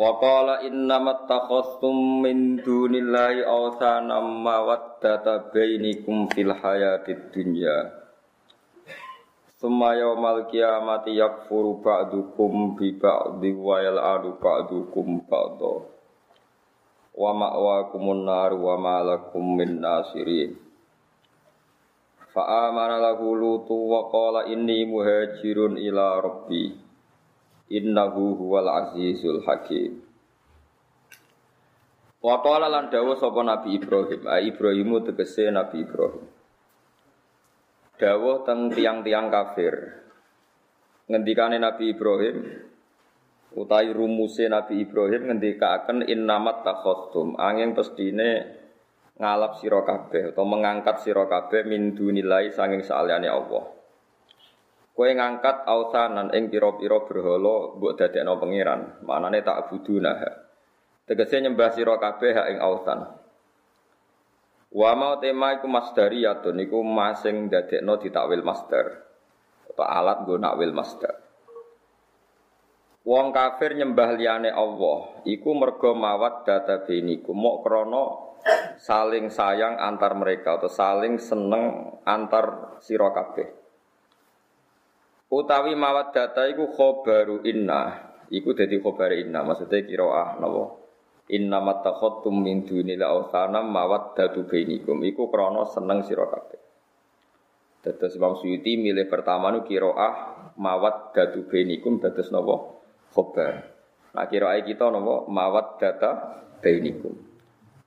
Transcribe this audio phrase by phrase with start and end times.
[0.00, 8.00] Wa qala innamat takhastum min dunillahi awthana mawaddata bainikum fil hayatid dunya.
[9.60, 15.84] Summa yawmal qiyamati yakfuru ba'dukum bi ba'di wa yal'adu ba'dukum ba'da.
[17.12, 19.04] Wa ma'wakumun nar wa ma
[19.36, 20.56] min nasirin.
[22.32, 26.88] Fa amana lahu lutu wa inni muhajirun ila rabbi
[27.70, 30.10] innahu huwal azizul hakim
[32.20, 36.28] Wa qala lan dawuh sapa Nabi Ibrahim, a Ibrahimu tegese Nabi Ibrahim.
[37.96, 39.72] Dawuh teng tiang-tiang kafir.
[41.08, 42.36] Ngendikane Nabi Ibrahim
[43.56, 48.46] utai rumuse Nabi Ibrahim ngendikaken innamat takhastum angin pestine
[49.16, 53.79] ngalap sira kabeh atau mengangkat sira kabeh min dunilai sanging saliyane Allah.
[55.00, 59.00] Kowe ngangkat autanan ing pira-pira berhala mbok dadekno pangeran.
[59.00, 60.12] Manane tak buduna.
[61.08, 63.08] Tegese nyembah sira kabeh ing autan.
[64.68, 69.00] Wa mau tema iku masdariyatun iku masing dadekno ditakwil masdar.
[69.72, 71.16] Atau alat nggo nakwil masdar.
[73.00, 78.04] Wong kafir nyembah liyane Allah iku mergo mawat data beniku mok krana
[78.76, 83.08] saling sayang antar mereka atau saling seneng antar sira.
[85.30, 88.10] Utawi mawat data iku khobaru inna.
[88.34, 89.46] Iku dadi khobar inna.
[89.46, 90.62] Maksudnya kiroah napa?
[91.30, 92.98] Inna mattakhottum min dunil
[93.62, 95.06] mawat datu bainikum.
[95.06, 96.58] Iku krono seneng sira kabeh.
[97.80, 99.62] Dados Imam Suyuti milih pertama nu
[100.58, 102.82] mawat datu bainikum dados napa?
[103.14, 103.54] Khobar.
[104.10, 105.30] Nah kiroah kita napa?
[105.30, 106.10] Mawat data
[106.58, 107.29] bainikum.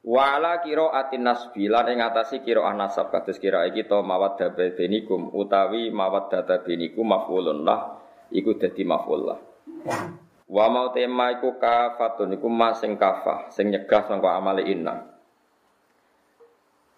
[0.04, 5.32] Wala kiro atin nasbi lan ing atasi kiro anasab kados kira kita mawad dabe benikum
[5.32, 9.40] utawi mawad data benikum mafulun lah iku dadi maful lah.
[10.52, 15.08] Wa mau tema iku kafatun iku masing kafah sing nyegah sangka inna.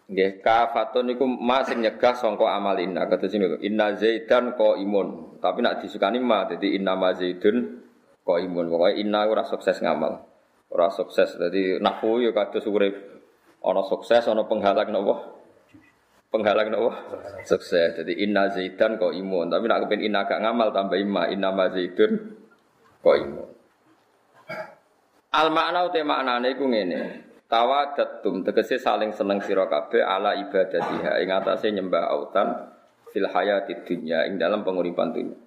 [0.10, 2.50] Nggih kafatun iku masing nyegah sangka
[2.82, 7.86] inna kados ini inna zaidan imun tapi nak disukani ma dadi inna ma zaidun
[8.26, 10.26] imun pokoke inna ora sukses ngamal.
[10.72, 11.38] Ora sukses.
[11.38, 12.96] Jadi nahwu ya kados urip
[13.62, 15.16] ana sukses ana penghalang napa?
[16.34, 16.92] Penghalang napa?
[17.46, 17.96] Sukses.
[18.02, 19.54] Jadi inna zaidan kok imun.
[19.54, 22.12] Tapi nak kepen inna gak ngamal tambah imma inna ma zaidun
[23.06, 23.50] kok imun.
[25.36, 27.02] Al makna ute maknane iku ngene.
[27.46, 32.74] Tawadatum tegese saling seneng sira kabeh ala ibadatiha ing atase nyembah autan
[33.14, 35.44] fil hayatid dunya ing dalam penguripan dunya.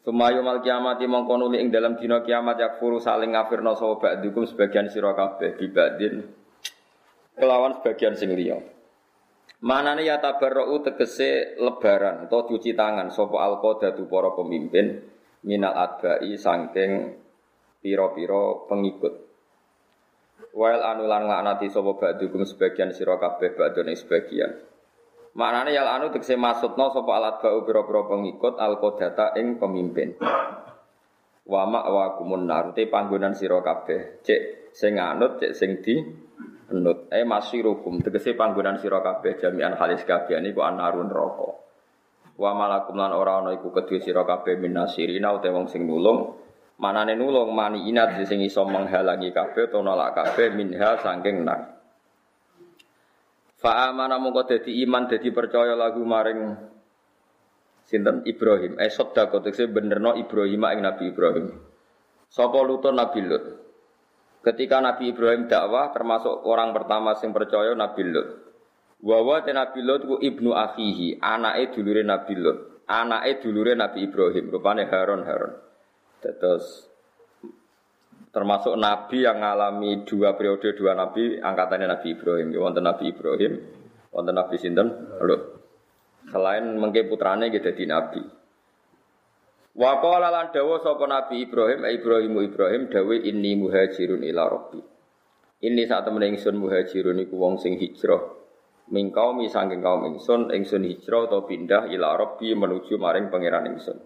[0.00, 5.12] Sumayu mal kiamati mongko ing dalam dina kiamat yakfuru saling ngafirna sapa ba'dukum sebagian sira
[5.12, 6.24] kabeh bibadin
[7.36, 8.56] kelawan sebagian sing liya.
[9.60, 15.04] Manane ya tabarra'u tegese lebaran atau cuci tangan sapa alqadatu para pemimpin
[15.44, 17.20] minal adbai saking
[17.84, 19.14] pira-pira pengikut.
[20.56, 24.69] Wail anulan nglaknati sapa ba'dukum sebagian sira kabeh ba'done sebagian.
[25.30, 30.18] Maknane yal anu tegese maksudna sapa alat bau pira-pira pengikut al qadata ing pemimpin.
[31.46, 34.22] Wa ma wa kumun nar te panggonan sira kabeh.
[34.26, 36.02] Cek sing anut, cek sing di
[36.74, 37.06] anut.
[37.14, 41.50] Eh masyirukum tegese panggonan sira kabeh jami'an halis kabeh niku anarun neraka.
[42.34, 46.42] Wa malakum lan ora ana iku kedue sira kabeh minasirina utawa wong sing nulung.
[46.80, 51.79] Manane nulung mani inat sing iso menghalangi kabeh utawa nolak kabeh minha saking nar.
[53.60, 56.40] Fa amana mongko dadi iman dadi percaya lagu maring
[57.84, 58.80] sinten Ibrahim.
[58.80, 61.52] Eh sedekah tekse benerno Ibrahim ing Nabi Ibrahim.
[62.32, 63.44] Sapa lutun Nabi Lut.
[64.40, 68.28] Ketika Nabi Ibrahim dakwah termasuk orang pertama sing percaya Nabi Lut.
[69.04, 72.84] Wawa te Nabi Lut ku ibnu akhihi, anake dulure Nabi Lut.
[72.88, 75.52] Anake dulure Nabi Ibrahim, rupane Harun Harun.
[76.20, 76.89] Terus
[78.30, 82.48] termasuk nabi yang mengalami dua periode dua nabi angkatannya Nabi Ibrahim.
[82.54, 83.52] Wonten Nabi Ibrahim
[84.10, 84.88] wonten Nabi sinten
[85.22, 85.42] Lut
[86.30, 88.22] selain mengke putrane gitu di nabi.
[89.70, 94.80] Wa qala lan dawuh sapa Nabi Ibrahim Ibrahimu Ibrahim dawe inni muhajirun ila rabbi.
[95.60, 98.40] Ini saat temen ingsun muhajirun iku wong sing hijrah.
[98.90, 103.98] Ming kaum saking kaum ingsun ingsun hijrah atau pindah ila rabbi menuju maring pangeran ingsun.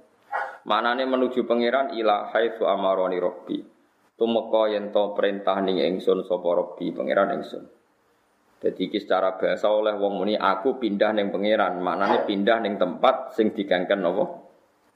[0.68, 3.73] Manane menuju pangeran ila haitsu amaroni rabbi.
[4.14, 7.66] Tumeka yen to perintah ning ingsun sapa rabbi pangeran ingsun.
[8.64, 13.36] Jadi iki secara bahasa oleh wong muni aku pindah ning pangeran, maknane pindah ning tempat
[13.36, 14.24] sing digangken napa?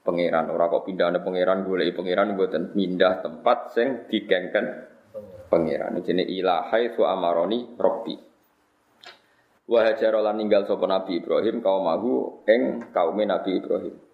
[0.01, 0.49] Pangeran.
[0.49, 4.65] Ora kok pindah ning pangeran goleki pangeran mboten pindah tempat sing digangken
[5.51, 5.99] pangeran.
[6.01, 8.15] Jenenge ila haitsu amaroni rabbi.
[9.69, 14.08] Wa hajara lan ninggal sapa Nabi Ibrahim kaum mahu ing kaum Nabi Ibrahim.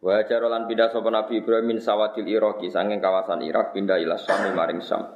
[0.00, 4.20] Wa hajara lan pindah sapa Nabi Ibrahim min sawatil Iraqi sanging kawasan Irak pindah ila
[4.20, 5.08] Syam maring Syam.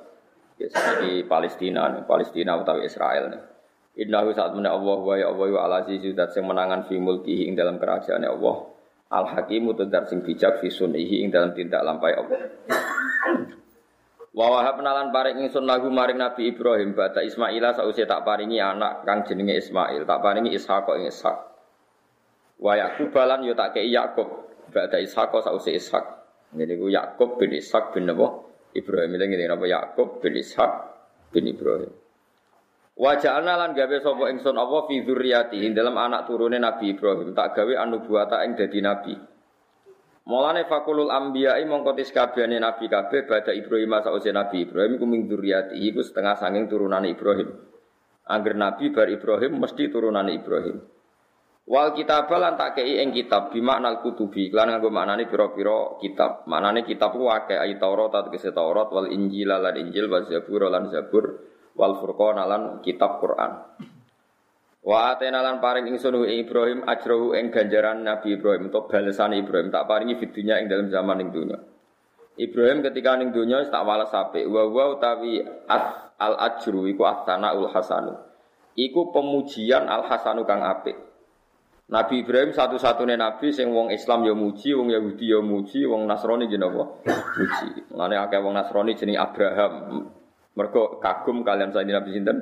[0.60, 0.68] Ya
[1.00, 3.42] di Palestina, Palestina utawi Israel nih.
[4.00, 7.48] Innahu saat mana Allah wa ya Allah wa ala azizu dat sing menangan fi mulkihi
[7.50, 8.70] ing dalam kerajaan Allah.
[9.10, 12.40] Al hakimu tudar sing bijak fi sunihi ing dalam tindak lampai Allah.
[14.30, 19.02] Wa wahab nalan paring ingsun lagu maring Nabi Ibrahim bata Ismaila sause tak paringi anak
[19.02, 21.38] kang jenenge Ismail, tak paringi Ishaq ing Ishaq.
[22.62, 23.90] Wa Yakub balan yo tak kei
[24.70, 26.06] bata Ishaq sause Ishaq.
[26.50, 28.46] Jadi ku Yakub bin Ishaq bin napa?
[28.70, 30.72] Ibrahim ini ngene napa Yakub bin Ishaq
[31.34, 31.90] bin Ibrahim.
[33.00, 37.56] Wa ja'alna lan gawe sapa ingsun apa fi dzurriyyati dalam anak turune Nabi Ibrahim tak
[37.56, 39.14] gawe anubuwata ing dadi nabi.
[40.28, 45.26] Mulane fakulul ambiyai mongko tis kabehane nabi kabeh badha Ibrahim sause nabi Ibrahim iku ming
[45.26, 47.48] dzurriyyati iku setengah sanging turunane Ibrahim.
[48.28, 50.76] Angger nabi bar Ibrahim mesti turunane Ibrahim.
[51.68, 56.48] Wal kitab lan tak kei ing kitab bimaknal kutubi lan nganggo maknane pira-pira kitab.
[56.48, 60.90] Maknane kitab ku akeh ayat Taurat tegese Taurat wal Injil lan Injil wal Zabur lan
[60.90, 61.24] Zabur
[61.76, 63.50] wal Furqan lan kitab Quran.
[64.80, 69.68] Wa atena lan paring ingsun ing Ibrahim ajrohu ing ganjaran Nabi Ibrahim untuk balasan Ibrahim
[69.68, 71.60] tak paringi fitunya ing dalam zaman ing dunya.
[72.40, 78.16] Ibrahim ketika ning dunya tak walas apik wa wa utawi al ajru iku ul hasanu.
[78.72, 81.09] Iku pemujian al hasanu kang apik.
[81.90, 86.46] Nabi Ibrahim satu-satunya nabi sing wong Islam ya muji, wong Yahudi ya muji, wong Nasrani
[86.46, 86.84] jenenge apa?
[87.34, 87.68] Muji.
[87.90, 89.72] Mulane akeh wong Nasrani jenenge Abraham.
[90.54, 92.38] Mergo kagum kalian saiki Nabi sinten?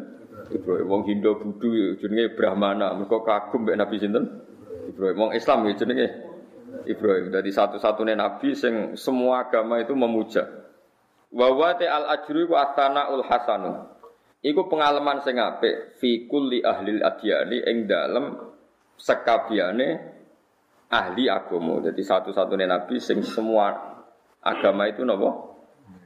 [0.53, 4.25] Ibrahim wong Hindu Buddha jenenge Brahmana, mergo kagum mek Nabi sinten?
[4.93, 6.07] Ibrahim wong Islam ya jenenge
[6.85, 7.33] Ibrahim.
[7.33, 10.45] Jadi satu-satunya nabi sing semua agama itu memuja.
[11.33, 12.77] Wa wa al ajru wa
[13.13, 13.97] ul hasanu.
[14.45, 18.48] Iku pengalaman sing apik fi kulli ahli adyani ing dalem
[18.99, 19.89] sekabiane
[20.91, 21.81] ahli agama.
[21.81, 23.73] Jadi satu-satunya nabi sing semua
[24.43, 25.49] agama itu napa?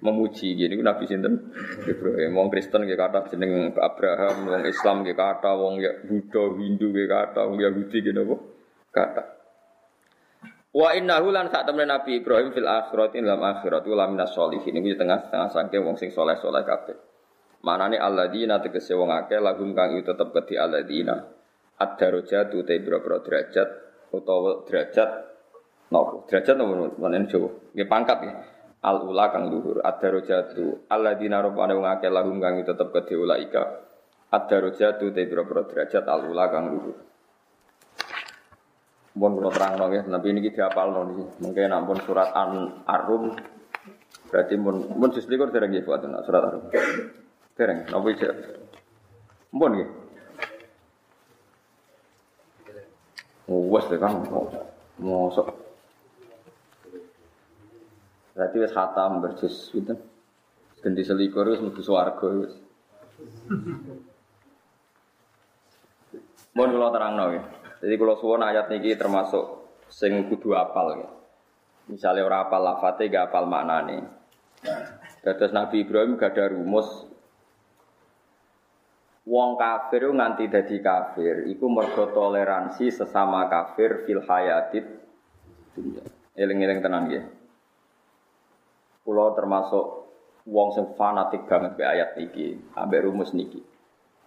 [0.02, 0.58] memuji.
[0.58, 1.54] Gini Nabi sinten?
[1.86, 2.34] Ibrahim.
[2.34, 4.50] Wong Kristen nggih kata jeneng Abraham.
[4.50, 8.36] Wong Islam nggih kata wong ya Buddha Hindu nggih kata wong Yahudi nggih napa
[8.92, 9.22] kata
[10.72, 14.72] Wa innahu lan sak temen Nabi Ibrahim fil akhirati dalam akhirat wa minas sholihin.
[14.80, 16.96] Iki tengah-tengah sangke wong sing soleh-soleh kabeh.
[17.62, 21.14] Manane alladzina tegese wong akeh lahum kang itu tetep kedhi alladzina
[21.82, 23.68] ad-darajatu te boro derajat
[24.14, 25.10] utawa derajat
[25.90, 26.30] nopo?
[26.30, 26.94] Derajat nopo?
[27.02, 27.50] Manen Jawa?
[27.74, 28.36] Nggih pangkat nggih.
[28.82, 29.82] Al ula kang luhur.
[29.82, 33.62] Ad-darajatu alladzina rabbana wong akeh lahum kang tetep kedhe ulaika.
[34.30, 36.96] Ad-darajatu te pira derajat al ula kang luhur.
[39.12, 41.24] Mohon kalau terang nong ya, tapi ini kita apal nong ini.
[41.44, 43.36] Mungkin ampun surat an arum,
[44.32, 46.72] berarti mun mun jus likur dereng gitu buat surat arum.
[47.52, 48.32] Dereng, nopo ije.
[49.52, 50.01] Mohon gitu.
[53.50, 54.22] Wes deh kan,
[55.02, 55.50] mosok.
[58.32, 59.94] Berarti wis khatam berjus gitu.
[60.82, 62.54] Ganti selikur wis mlebu swarga wis.
[66.52, 67.42] Mohon terangno ya.
[67.82, 71.10] Jadi kalau suwon ayat niki termasuk sing kudu apal ya.
[71.90, 74.06] Misalnya orang apal lafate gak apal maknane.
[75.22, 77.10] Dados Nabi Ibrahim gak ada rumus
[79.22, 84.82] Wong kafir nganti dadi kafir iku mergo toleransi sesama kafir fil hayatid
[85.78, 86.02] dunya.
[86.34, 87.24] Eling-eling tenan nggih.
[89.06, 89.84] Kulo termasuk
[90.50, 93.62] wong sing fanatik banget be ayat niki, ambek rumus niki.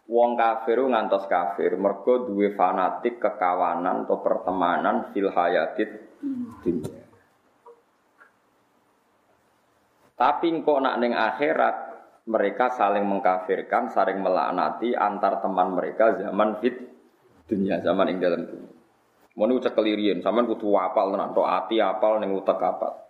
[0.08, 5.92] Wong kafir ngantos kafir, mergo duwe fanatik kekawanan atau pertemanan fil hayatid
[6.64, 7.04] dunia.
[10.16, 11.85] Tapi kok nak ning akhirat
[12.26, 16.74] mereka saling mengkafirkan, saling melaknati antar teman mereka zaman fit
[17.46, 18.74] dunia zaman ing dalam dunia.
[19.36, 23.06] Mau nih ucap kelirian, zaman kudu apal tenan, ati apal ning utak apal.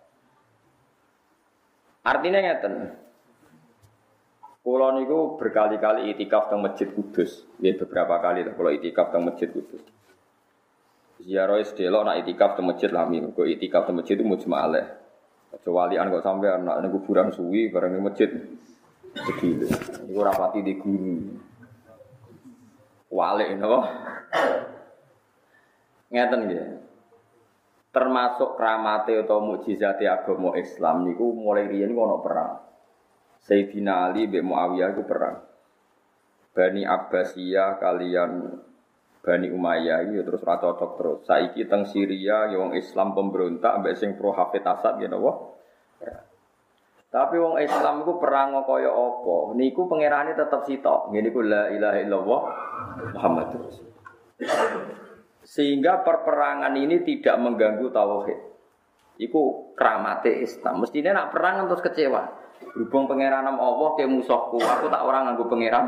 [2.06, 2.74] Artinya ngeten.
[4.66, 7.46] Kulo niku berkali-kali itikaf teng Masjid Kudus.
[7.62, 9.78] Ya beberapa kali lah kalau itikaf teng Masjid Kudus.
[11.22, 13.22] Ziarah sedelo nak itikaf teng Masjid Lami.
[13.30, 14.86] Kok itikaf teng Masjid itu mujma'aleh.
[15.54, 18.30] Kecuali an kok sampai anak ning kuburan suwi bareng ning masjid.
[19.16, 19.66] Segile.
[20.04, 21.16] Iku ora pati di guru.
[23.08, 23.80] Wale napa?
[26.12, 26.66] Ngeten nggih.
[27.96, 32.60] termasuk kramate atau mukjizat agama Islam niku mulai riyen ono perang.
[33.40, 35.40] Sayyidina Ali bin Muawiyah iku perang.
[36.52, 38.52] Bani Abbasiyah kalian
[39.24, 41.18] Bani Umayyah ya terus cocok terus.
[41.24, 45.56] Saiki teng Syria ya wong Islam pemberontak ambek sing pro Hafid Asad wah.
[47.06, 49.54] Tapi wong Islam iku perang kaya apa?
[49.54, 51.14] Niku pangerane tetep sitok.
[51.14, 52.40] Ngene iku la ilaha illallah
[53.14, 53.94] Rasulullah.
[55.46, 58.38] Sehingga perperangan ini tidak mengganggu tauhid.
[59.22, 60.82] Iku keramate Islam.
[60.82, 62.22] Mestinya nak perang terus kecewa.
[62.76, 65.86] Berhubung pangeran Allah ke musuhku, aku tak orang nganggo pangeran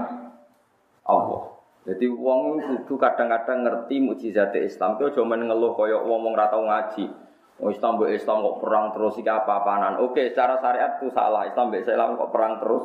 [1.04, 1.58] Allah.
[1.88, 5.00] Jadi wong kudu kadang-kadang ngerti mukjizat Islam.
[5.00, 7.27] Kau cuma ngeluh kaya wong wong ratau ngaji.
[7.58, 9.98] Oh Islam mbek Islam kok perang terus iki apa-apanan.
[10.06, 11.42] Oke, secara syariat itu salah.
[11.50, 12.84] Islam mbek Islam kok perang terus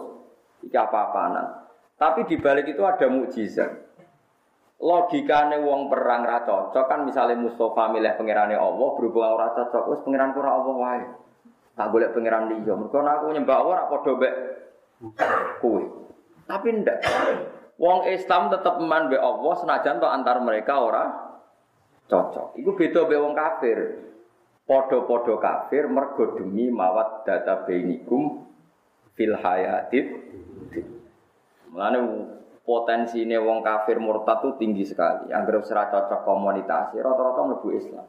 [0.65, 1.45] iki apa-apanan.
[1.93, 3.69] Tapi di balik itu ada mukjizat.
[4.83, 10.01] Logikane wong perang ra cocok kan misalnya Mustafa milih pangerane Allah berhubung ora cocok wis
[10.03, 11.05] pangeran ora Allah wae.
[11.77, 12.73] Tak golek pangeran liya.
[12.75, 14.29] Mergo aku nyembah Allah ora padha
[16.43, 16.99] tapi ndak.
[17.79, 21.03] Wong Islam tetep man be Allah senajan to antar mereka ora
[22.11, 22.59] cocok.
[22.59, 23.79] Iku beda be wong kafir
[24.63, 28.47] padha-padha kafir mergo demi mawat data bainikum
[29.13, 30.07] fil hayatid
[31.73, 31.99] Mulane
[32.61, 35.33] potensi ini wong kafir murtad itu tinggi sekali.
[35.33, 38.05] Anggap serat cocok komunitas, rata-rata mlebu Islam.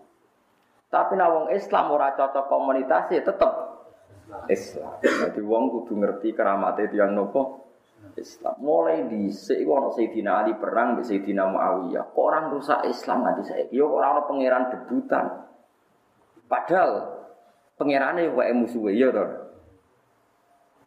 [0.93, 3.53] Tapi nak wong Islam ora cocok komunitas tetep
[4.53, 5.01] Islam.
[5.01, 7.65] Jadi wong kudu ngerti keramat itu yang nopo
[8.21, 8.55] Islam.
[8.61, 12.15] Mulai di iku ana Sayyidina Ali perang mbek Sayyidina Muawiyah.
[12.15, 13.65] Orang rusak Islam nanti saya?
[13.73, 15.25] Yo ora ana pangeran debutan.
[16.55, 16.91] Padahal
[17.75, 19.27] pangerane wae musuhe ya to.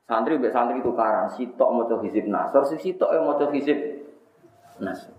[0.07, 3.75] Santri mbek santri itu karang, sitok maca hizib nasor, si sitok yang maca hizib
[4.79, 5.11] nasor.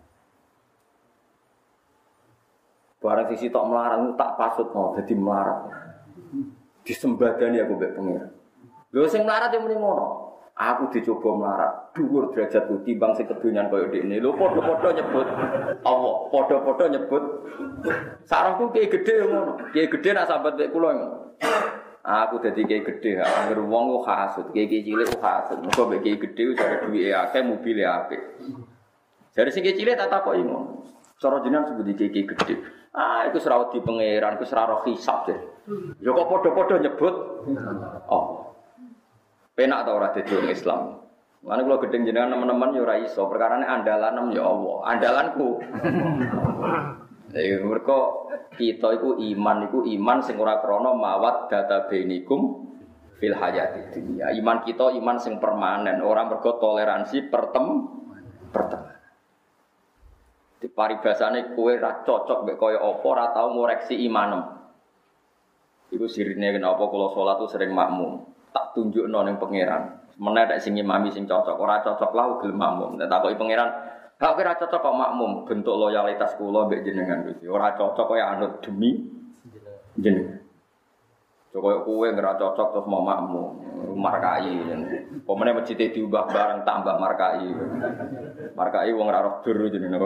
[3.05, 5.69] Barang si sitok melarang tak pasut mau jadi melarang.
[6.89, 8.33] Disembadani aku mbek pengiran.
[8.97, 10.28] Lho sing melarat yang mending ngono.
[10.59, 14.19] Aku dicoba melarat, dhuwur derajatku timbang sing kedonyan koyo dekne.
[14.19, 15.27] Lho padha-padha nyebut
[15.87, 17.25] Allah, padha-padha nyebut
[18.27, 19.55] sarangku kiai gedhe ngono.
[19.71, 21.19] Kiai gedhe nak sambat mek kula ngono.
[22.03, 25.63] Aku dadi kiai gede, anggar wong kok hasud, kiai cilik kok hasud.
[25.63, 28.23] Mergo mek kiai gede jare duwike akeh, mobile apik.
[29.39, 30.91] Jare sing cilik tak takoki ngono.
[31.23, 32.55] Cara jenengan sebut kiai gede.
[32.99, 35.39] Ah, iku serawat di pangeran, iku seraro hisab deh.
[36.03, 37.15] Ya kok padha-padha nyebut
[38.11, 38.38] oh.
[39.59, 41.03] Penak ta ora dadi wong Islam.
[41.43, 45.59] Mana kalau gedeng jenengan teman-teman ya ora iso, perkarane andalan ya Allah, andalanku.
[47.35, 47.99] Jadi mereka
[48.55, 52.71] kita itu iman itu iman sing ora krana mawat data benikum
[53.19, 54.31] fil hayati dunia.
[54.31, 57.67] Iman kita iman sing permanen, orang mergo toleransi pertem
[58.55, 58.95] pertem.
[60.63, 64.55] Di paribasane kue ra cocok mek kaya apa ora tau ngoreksi imanem.
[65.91, 68.38] Iku sirine kenapa kalau sholat tuh sering makmum.
[68.79, 69.83] Tunjuk ning pangeran.
[70.19, 72.95] Menek sing imami sing cocok, ora cocok lah gelem makmum.
[72.99, 73.71] Tak takoki pangeran,
[74.19, 77.47] Hak kira cocok kok makmum bentuk loyalitas kula mbek jenengan Gusti.
[77.47, 78.99] Ora cocok kaya anut demi
[79.95, 80.43] jenengan.
[81.55, 83.47] Coba kowe ngira cocok terus mau makmum,
[83.95, 84.59] markai.
[85.23, 87.47] Pemene masjid diubah bareng tambah markai.
[88.59, 90.03] Markai wong ora roh dur jenenge?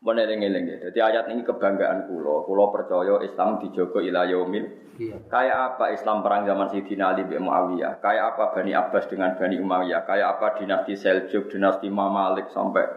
[0.00, 0.76] Mun eling-eling ya.
[0.88, 2.48] Jadi ayat ini kebanggaan kulo.
[2.48, 4.64] Kulo percaya Islam dijogo ila yaumil.
[4.96, 5.20] Iya.
[5.28, 8.00] Kayak apa Islam perang zaman Sayyidina Ali bin Muawiyah?
[8.00, 10.08] Kayak apa Bani Abbas dengan Bani Umayyah?
[10.08, 12.88] Kayak apa dinasti Seljuk, dinasti Mamalik sampai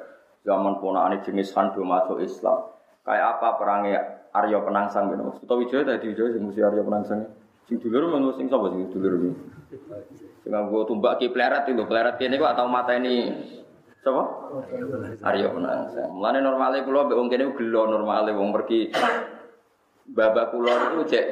[0.48, 2.72] zaman ponakane jenis Handu masuk Islam?
[3.04, 4.00] Kayak apa perangnya
[4.32, 5.44] Arya Penangsang gitu.
[5.44, 7.20] Suto Wijaya tadi Wijaya sing mesti Arya Penangsang.
[7.68, 9.32] Sing dulur menurut sing sapa sing dulur iki?
[10.40, 13.28] Sing nggo tumbak ki pleret itu, pleret kene kok atau mata ini
[14.04, 14.24] Sapa?
[15.24, 16.12] Aryo Penangsang.
[16.12, 18.92] Mulane normale kula mbek wong kene gelo normale wong pergi
[20.12, 21.26] babak kula itu cek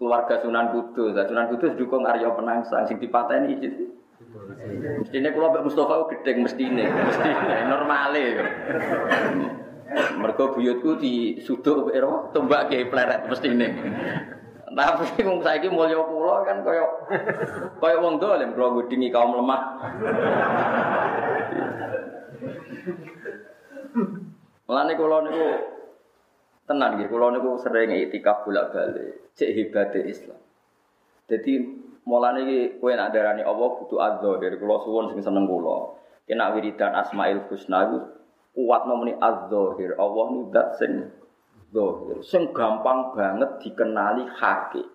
[0.00, 1.12] keluarga Sunan Kudus.
[1.12, 3.68] Sunan Kudus dukung Aryo Penangsang sing dipateni iki.
[5.04, 8.24] Mestine kula mbek Mustofa gedeng mestine, mestine normale.
[10.16, 13.68] Mergo buyutku disuduk ero tombak ke pleret mestine.
[14.78, 16.86] Tapi wong saiki mulya kula kan kaya
[17.82, 19.62] kaya wong dolim kula ngudingi kaum lemah.
[24.70, 25.46] Mulane kula niku
[26.70, 30.38] tenan nggih, kula niku sering itikaf bolak-balik, cek hebate Islam.
[31.26, 31.58] Jadi
[32.06, 33.98] mulane iki kowe nak darani Allah kudu
[34.38, 35.98] dari kula suwun sing seneng kula.
[36.22, 37.82] Kena wiridan Asmaul Husna
[38.54, 39.98] kuat nomeni az-zahir.
[39.98, 41.10] Allah nu zat sing
[41.72, 44.86] zahir, sing gampang banget dikenali hakik.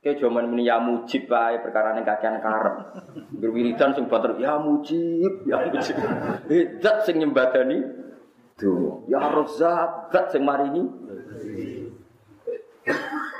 [0.00, 2.88] Kayak zaman ini ya mujib bae perkara ning kakean karep.
[3.36, 5.92] Berwiridan sing bater ya mujib, ya mujib.
[6.82, 7.84] Zat sing nyembadani
[8.56, 8.92] donga.
[9.12, 10.88] Ya Razzaq, zat sing maringi.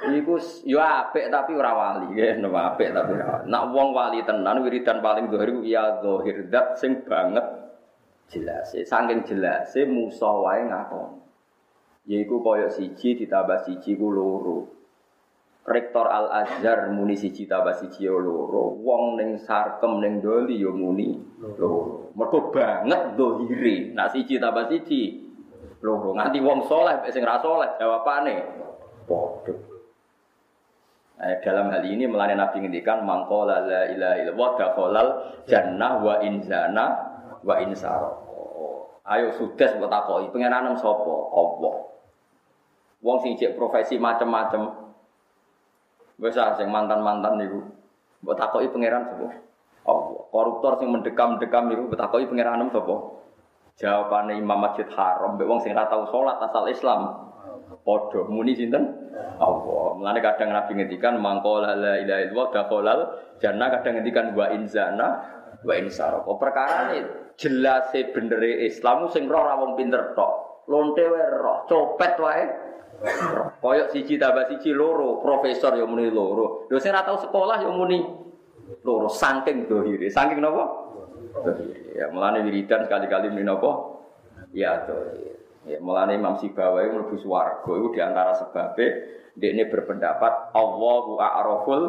[0.01, 0.37] Iku
[0.69, 3.41] yo apik tapi ora wali, ya, apik tapi ora.
[3.49, 7.45] Nak wong wali tenan wiridan paling iku ya dohir dat sing banget
[8.29, 8.77] jelas.
[8.77, 10.69] Saking jelas musa wae.
[12.09, 14.81] Yaiku koyo siji ditambah siji ku loro.
[15.69, 18.73] Rektor Al Azhar muni siji tambah siji yo loro.
[18.81, 21.21] Wong ning sarkem ning doli yo muni
[21.61, 22.09] loro.
[22.17, 23.93] Mergo banget dohire.
[23.93, 25.29] Nak siji tambah siji
[25.85, 26.17] loro.
[26.17, 28.35] Nganti wong soleh sing ra soleh jawabane
[29.05, 29.55] padha.
[31.21, 35.09] Eh, dalam hal ini melani Nabi ngendikan mangkola la ilaha illallah dakhalal
[35.45, 36.87] jannah wa inzana
[37.45, 38.09] wa insara.
[39.05, 41.13] Ayo sudes mbok takoki pengenanem sapa?
[41.35, 41.90] Allah.
[43.01, 44.69] Wong sing cek profesi macem-macem.
[46.21, 47.61] Wis ah sing mantan-mantan niku.
[48.21, 49.33] Mbok takoki pangeran sapa?
[49.89, 50.21] Allah.
[50.29, 53.21] Koruptor sing mendekam-dekam niku mbok takoki pangeranem sapa?
[53.81, 57.01] Jawabane Imam Masjid Haram, mbek wong sing ora tau salat asal Islam.
[57.81, 58.85] Padha muni sinten?
[59.41, 59.97] Allah.
[59.97, 63.01] Mulane kadang Nabi ngendikan mangkola la ilaha illallah dakhalal
[63.41, 65.09] jannah kadang ngendikan wa inzana
[65.65, 66.21] wa insara.
[66.21, 67.01] Kok perkara ini
[67.41, 70.69] jelas benere Islam sing roh wong pinter tok.
[70.69, 72.45] Lonte wae roh, copet wae.
[73.61, 76.69] Koyok siji tambah siji loro, profesor ya muni loro.
[76.69, 78.05] Lho sing ora tau sekolah ya muni
[78.85, 80.09] loro saking dohire.
[80.13, 80.41] Saking?
[80.41, 81.97] Dohire.
[81.97, 84.01] Ya mulane wiridan sekali-kali muni napa?
[84.53, 85.41] Ya dohire.
[85.69, 88.89] Ya, mulane Imam Sibawa itu mlebu swarga di antara sebabnya
[89.37, 91.83] dia berpendapat Allahu a'raful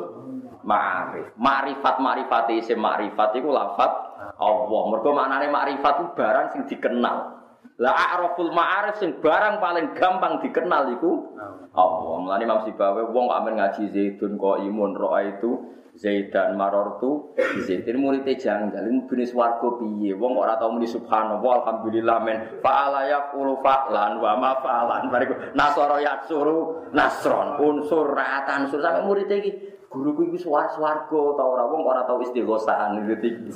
[0.63, 1.33] ma'arif.
[1.39, 3.91] Ma'rifat ma'rifat isim ma'rifat itu lafat
[4.39, 4.81] Allah.
[4.91, 7.40] Mergo maknane ma'rifat itu barang sing dikenal.
[7.81, 11.33] Lah a'raful ma'arif sing barang paling gampang dikenal iku
[11.73, 12.21] Allah.
[12.21, 17.35] Mulane Imam Sibawa wong kok amen ngaji Zaidun kok imun roa itu Zaidan marortu
[17.67, 20.13] Zaidin muridnya janggal ini bini swargo piye?
[20.13, 22.37] Wong kok ora tau muni subhanallah alhamdulillah men.
[22.61, 25.09] Fa'ala yaqulu fa'lan wa ma fa'lan.
[25.09, 29.51] Bariku nasara yatsuru nasron unsur ra'atan sur sampe muridnya iki.
[29.91, 31.65] Guruku iki suar swargo tau ora?
[31.65, 33.25] Wong ora tau istighosahan gitu.
[33.25, 33.51] Iki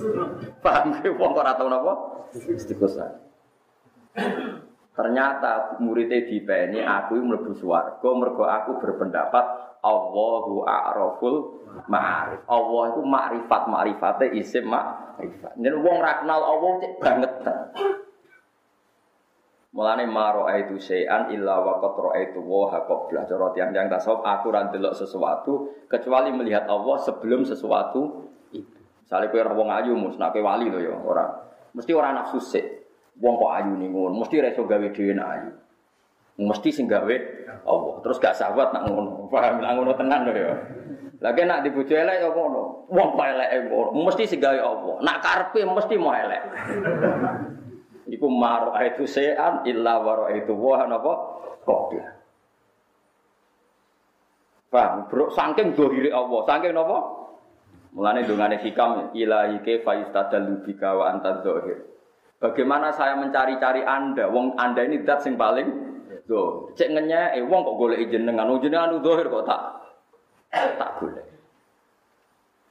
[0.66, 1.94] paham ge wong ora tau napa?
[2.34, 3.25] Istighosahan
[4.96, 9.44] Ternyata muridnya dipeni aku mlebu swarga mergo aku berpendapat
[9.84, 11.36] Allahu a'raful
[11.92, 12.42] ma'arif.
[12.48, 15.60] Allah itu makrifat makrifate isim makrifat.
[15.60, 17.32] Yen wong ra kenal Allah cek banget.
[19.76, 24.72] Mulane maro itu sayan illa wa qad ra'aitu wa qabla cara tiyang-tiyang tasawuf aku ra
[24.72, 28.80] ndelok sesuatu kecuali melihat Allah sebelum sesuatu itu.
[29.04, 31.28] Misalnya kowe ora wong ayu mus nek kowe wali lho ya ora.
[31.76, 32.85] Mesti ora nafsu sik.
[33.16, 35.52] Wong kok ayu ning ngono, mesti ra iso gawe dhewe nek ayu.
[36.36, 37.16] Mesti sing gawe
[37.64, 37.94] Allah.
[38.04, 39.24] Terus gak sahabat nak ngono.
[39.32, 40.56] Paham nak ngono tenan lho ya.
[41.24, 42.92] Lagi nak dibojo elek ya ngono.
[42.92, 44.96] Wong kok elek ngono, mesti sing gawe Allah.
[45.00, 46.44] Nak karepe mesti mau elek.
[48.16, 51.14] Iku maro itu sean illa waro itu wah napa
[51.66, 52.06] qabla.
[54.70, 56.98] Paham, bro, saking dohiri Allah, saking napa?
[57.96, 61.40] Mulane dongane hikam ilahi ke faistadallu bika wa anta.
[62.46, 64.30] Bagaimana saya mencari-cari Anda?
[64.30, 65.66] Wong Anda ini dat sing paling
[66.30, 66.70] do.
[66.78, 69.62] Cek ngenyek, eh wong kok golek jenengan, wong jenengan dzahir kok tak
[70.54, 71.26] tak golek.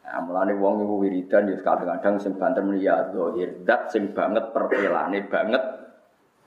[0.05, 5.27] Nah, mulane wong iku wiridan ya kadang-kadang sing banter ya dzahir, dat sing banget pertelane
[5.27, 5.63] banget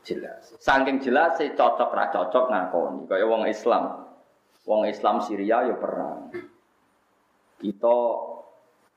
[0.08, 0.56] jelas.
[0.64, 3.12] Saking jelas sih cocok ra cocok ngakoni.
[3.12, 4.08] Kaya wong Islam.
[4.64, 6.32] Wong Islam Syria ya perang.
[7.60, 7.98] Kita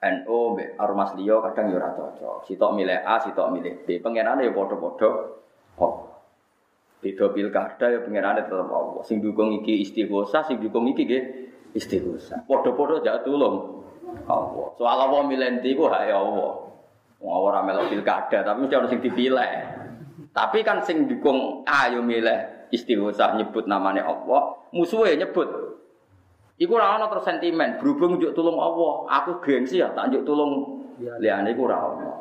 [0.01, 2.49] NU Ormas liya kadang ya ora cocok.
[2.49, 4.01] Sitok milih A, sitok milih B.
[4.01, 5.09] Pengenane ya padha-padha
[5.77, 6.09] Allah.
[7.01, 9.05] Beda pilkada ya pengenane tetep Allah.
[9.05, 11.23] Sing dukung iki istighosah, sing dukung iki nggih
[11.77, 12.49] istighosah.
[12.49, 13.85] Padha-padha jak tulung
[14.25, 14.67] Allah.
[14.81, 16.53] Soal Allah milih ndi ku hak Allah.
[17.21, 19.53] Wong ora melok pilkada, tapi mesti ono sing dipilih.
[20.33, 25.49] Tapi kan sing dukung A yo milih istighosah nyebut namanya Allah, musuhnya nyebut
[26.61, 30.85] Iku ora ana terus sentimen, berhubung njuk tulung Allah, aku gengsi ya tak njuk tulung
[31.01, 32.13] liyane iku ora ana.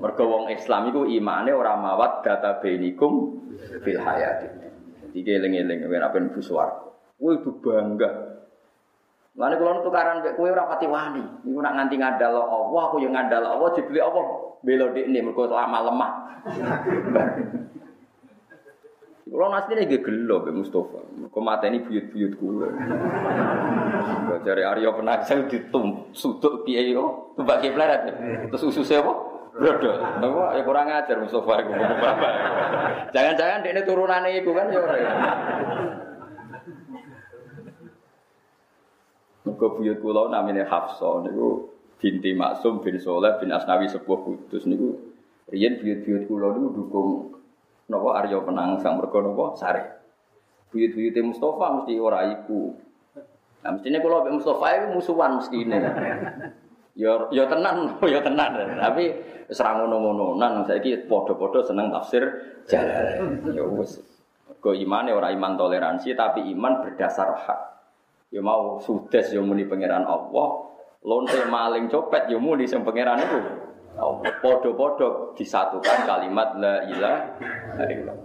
[0.00, 3.36] Mergo wong Islam iku imane ora mawat data bainikum
[3.84, 4.48] fil hayati.
[5.12, 6.88] Jadi eling-eling ora ben buswar.
[7.20, 8.40] Kowe itu bangga.
[9.36, 11.24] Lane kula tukaran mek kowe ora pati wani.
[11.44, 14.24] Iku nak nganti ngandal Allah, aku yo ngandal Allah dibeli Allah
[14.64, 16.12] belo dekne mergo lama lemah.
[19.26, 21.02] Kulo asline nggih gelo Mbak Mustofa.
[21.34, 22.70] Kok mateni buyut-buyut kula.
[24.46, 28.06] Jare Arya Penangsang ditum suduk piye yo, tumbak kiplet.
[28.54, 29.12] Terus ususe apa?
[29.50, 29.98] Brodol.
[30.22, 31.74] Napa ya kurang ajar Mustofa iku.
[33.10, 34.96] Jangan-jangan dekne turunane iku kan ya ora.
[39.42, 45.02] Muga buyut kula namine Hafsah niku binti Maksum bin Soleh bin Asnawi sepuh kudus niku
[45.50, 47.35] riyen buyut-buyut kula niku dukung
[47.86, 49.82] napa Arya Penangsang mergo napa sare.
[50.70, 52.74] Buyut-buyute Mustafa mesti ora iku.
[53.62, 55.76] Nah, mestinya kalau Mbak Mustafa itu musuhan mesti ini.
[56.96, 58.50] Yo yo tenan, yo tenan.
[58.78, 59.04] Tapi
[59.52, 62.24] serang ngono-ngononan saiki padha-padha seneng tafsir
[62.66, 63.46] jalan.
[63.54, 64.02] Ya wis.
[64.58, 67.60] Go imane ora iman toleransi tapi iman berdasar hak.
[68.34, 70.48] Ya mau sudes yo muni pangeran Allah,
[71.06, 73.65] lonte maling copet yo muni sing pangeran itu.
[73.96, 78.16] Allah padha-padha disatukan kalimat la illallah.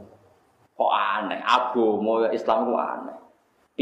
[0.75, 3.21] Kok aneh, agama Islam ku aneh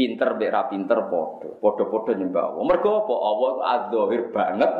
[0.00, 1.50] pinter mbek ra pinter padha.
[1.60, 2.62] Padha-padha nyembah Allah.
[2.64, 3.14] Mergo apa?
[3.14, 4.72] Allah itu adzahir banget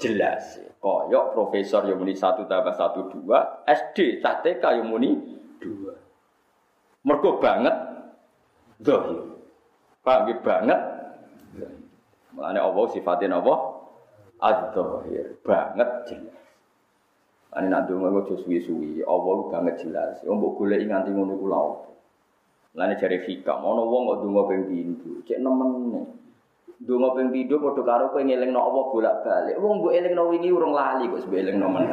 [0.00, 0.44] jelas.
[0.80, 5.16] Koyok profesor yang muni satu tambah satu dua, SD cah TK muni
[5.60, 5.96] dua.
[7.04, 7.76] Mergo banget
[8.84, 9.28] zahir.
[10.00, 10.36] Paham ya?
[10.40, 10.80] banget.
[12.32, 13.54] Mulane Allah sifatin apa?
[14.40, 16.39] Adzahir banget jelas.
[17.50, 20.22] Ane nak donga kok suwi-suwi, Allah banget jelas.
[20.22, 21.62] Wong mbok golek nganti ngono ku lha
[22.78, 26.06] Lane jare fika, ana wong kok donga ping pindho, cek nemen.
[26.78, 29.58] Donga ping pindho padha karo kowe ngelingno apa bolak-balik.
[29.58, 31.84] Wong mbok elingno wingi urung lali kok mbok elingno men.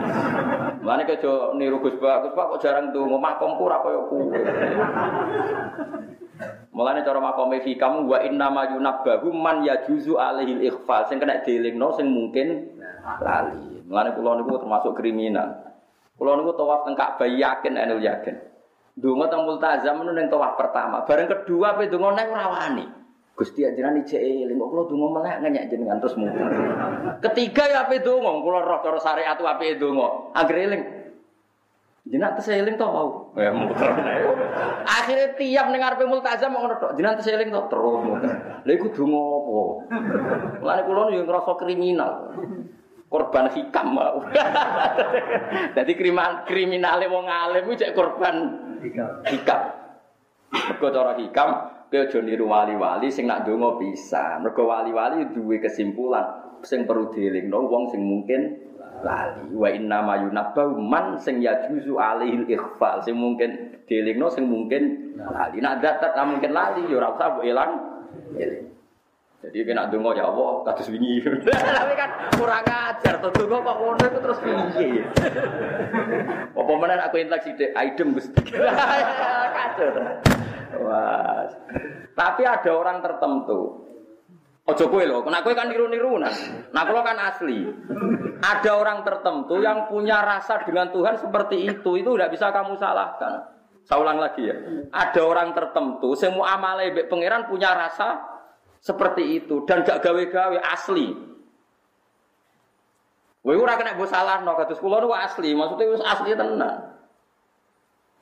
[0.86, 4.38] Lane kejo niru Gus Pak, Gus Pak kok jarang donga makomku ora kaya kuwe.
[6.70, 11.98] Mulane cara makome fikam wa inna ma yunabbahu man yajuzu alaihi ikhfal sing kena dielingno
[11.98, 12.78] sing mungkin
[13.18, 13.77] lali.
[13.88, 15.64] Mulane kula niku termasuk kriminal.
[16.20, 18.36] Kula niku tawaf teng Ka'bah yakin enul yakin.
[19.00, 21.08] Dungo teng multazam nu ning tawaf pertama.
[21.08, 22.86] Bareng kedua pe dungo nek ora wani.
[23.38, 26.42] Gusti ajaran ijek eling kok kula donga melek ngenyek jenengan terus muter.
[27.22, 30.34] Ketiga ya ape donga, kula roh cara syariat ape donga.
[30.34, 30.84] Anggere eling.
[32.10, 33.30] Jenengan tes eling to mau.
[33.38, 33.94] Ya muter.
[34.90, 36.98] Akhirnya tiap ning arepe multazam ngono tok.
[36.98, 38.34] Jenengan tes eling to terus muter.
[38.66, 39.62] Lha iku donga apa?
[40.58, 42.12] Mulane kula yo ngrasa kriminal
[43.08, 44.20] korban hikam mau.
[45.78, 48.36] Jadi kriminal kriminale wong alim ku cek korban
[49.28, 49.62] hikam.
[50.48, 51.50] Mergo cara hikam
[51.88, 54.40] kowe aja niru wali-wali sing nak donga bisa.
[54.44, 58.42] Mergo wali-wali duwe kesimpulan sing perlu dielingno wong sing mungkin
[59.04, 59.56] lali.
[59.56, 65.64] Wa inna ma yunabbahu man sing yajuzu alihil ikhfal sing mungkin dielingno sing mungkin lali.
[65.64, 67.72] Nak datat mungkin lali ya ora usah mbok elang.
[69.48, 71.24] Jadi kena dungo ya Allah, kados wingi.
[71.80, 75.04] Tapi kan kurang ajar, tuh dungo kok ngono itu terus piye.
[76.52, 78.44] Apa mana aku intelek sithik, aidem Gusti.
[79.56, 79.88] Kacau.
[80.84, 81.48] Wah.
[82.12, 83.88] Tapi ada orang tertentu.
[84.68, 86.36] Ojo kowe lho, nek kowe kan niru-niru nah.
[86.76, 87.72] Nah, kalau kan asli.
[88.44, 93.48] Ada orang tertentu yang punya rasa dengan Tuhan seperti itu, itu tidak bisa kamu salahkan.
[93.88, 94.60] Saya ulang lagi ya.
[94.92, 98.37] Ada orang tertentu, semua amale pangeran punya rasa
[98.88, 101.12] seperti itu dan gak gawe-gawe asli.
[103.44, 106.96] Kowe ora kena mbok salahno kados kula niku asli, maksudnya wis asli tenan.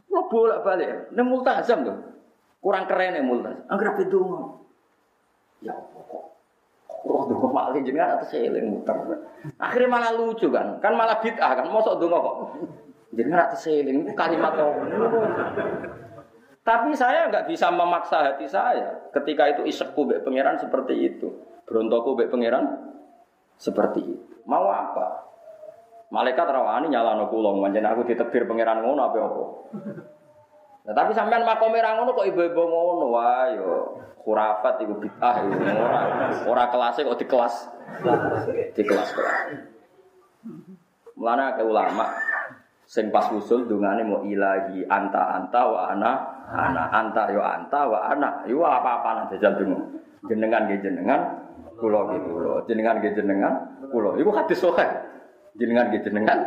[0.09, 1.93] Kula bolak-balik, ning multazam lho.
[2.61, 3.65] Kurang keren ya multazam.
[3.69, 4.41] Angger ape donga.
[5.65, 6.25] Ya kok
[7.05, 8.97] Roh donga malah jenengan atas eling muter.
[9.61, 12.35] Akhirnya malah lucu kan, kan malah bid'ah kan, mosok donga kok.
[13.13, 14.73] Jenengan atas eling kalimat kok.
[16.65, 21.29] Tapi saya nggak bisa memaksa hati saya ketika itu isekku bek pangeran seperti itu,
[21.69, 22.65] berontokku bek pangeran
[23.61, 24.33] seperti itu.
[24.49, 25.29] Mau apa?
[26.09, 29.43] Malaikat rawani nyala no kulong, manjen aku ditekdir pangeran ngono apa apa.
[30.89, 36.01] Nah, tapi sampean makom ngono kok ibu-ibu ngono, wah yo khurafat ibu bid'ah ibu ora
[36.49, 37.55] ora kelasnya kok di kelas
[38.73, 39.37] di kelas kelas.
[41.13, 42.09] Mulane ulama
[42.89, 46.11] sing pas usul dungane mau ilahi anta anta wa ana
[46.51, 49.79] anak anta yo anta wa anak yo apa apa nanti jajal dungo
[50.29, 51.21] jenengan ge jenengan
[51.77, 53.53] kulo ge kulo jenengan ge jenengan
[53.89, 54.89] kulo iku hadis sahih.
[55.55, 56.39] Jenengan ge jenengan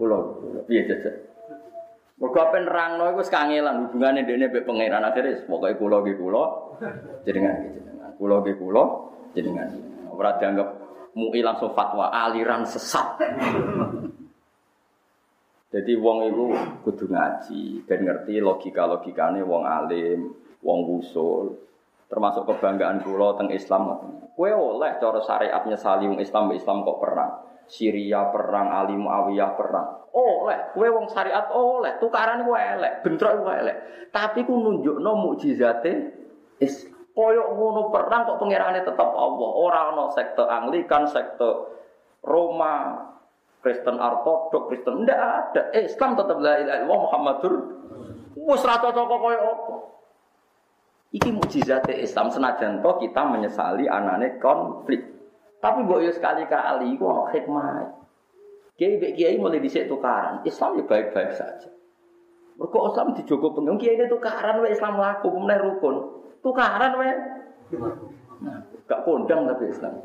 [0.00, 1.14] kulo piye jajal?
[2.20, 6.44] Mergo apa nerangno iku kangelan hubungane dene mbek pangeran akhire pokoke kula kula.
[7.24, 8.84] Jenengan ge jenengan kula kula.
[9.32, 9.68] Jenengan.
[10.10, 10.68] Ora dianggap
[11.16, 13.18] mui langsung fatwa aliran sesat
[15.70, 16.44] jadi wong itu
[16.82, 20.34] kudu ngaji dan ngerti logika-logikane wong alim,
[20.66, 21.62] wong usul.
[22.10, 24.02] Termasuk kebanggaan kula teng Islam.
[24.34, 27.32] Kue oleh cara syariatnya saling Islam Islam kok perang.
[27.70, 30.10] Syria perang, Ali Muawiyah perang.
[30.10, 33.76] Oleh, kue wong syariat oleh, tukaran kue elek, bentrok kue elek.
[34.10, 35.92] Tapi ku nunjukno mukjizate
[36.58, 36.98] Islam.
[37.14, 39.50] Koyok ngono perang kok pangerane tetap Allah.
[39.54, 41.46] Orang no sekte Anglikan, sekte
[42.26, 43.06] Roma,
[43.60, 45.62] Kristen ortodok, Kristen ndak ada.
[45.76, 47.54] Islam tetap la ilaha illallah Muhammadur
[48.36, 49.74] wis ra cocok koyo apa.
[51.10, 55.02] Iki mukjizat Islam senajan to kita menyesali anane konflik.
[55.60, 58.00] Tapi mbok yo sekali-kali iku ono hikmah.
[58.80, 60.40] Kiai mbek kiai mulai dhisik tukaran.
[60.48, 61.68] Islam ya baik-baik saja.
[62.56, 65.96] Mergo Islam dijogo pengen kiai itu tukaran wae Islam laku meneh rukun.
[66.40, 67.12] Tukaran wae.
[68.40, 70.00] Nah, Gak kondang tapi Islam.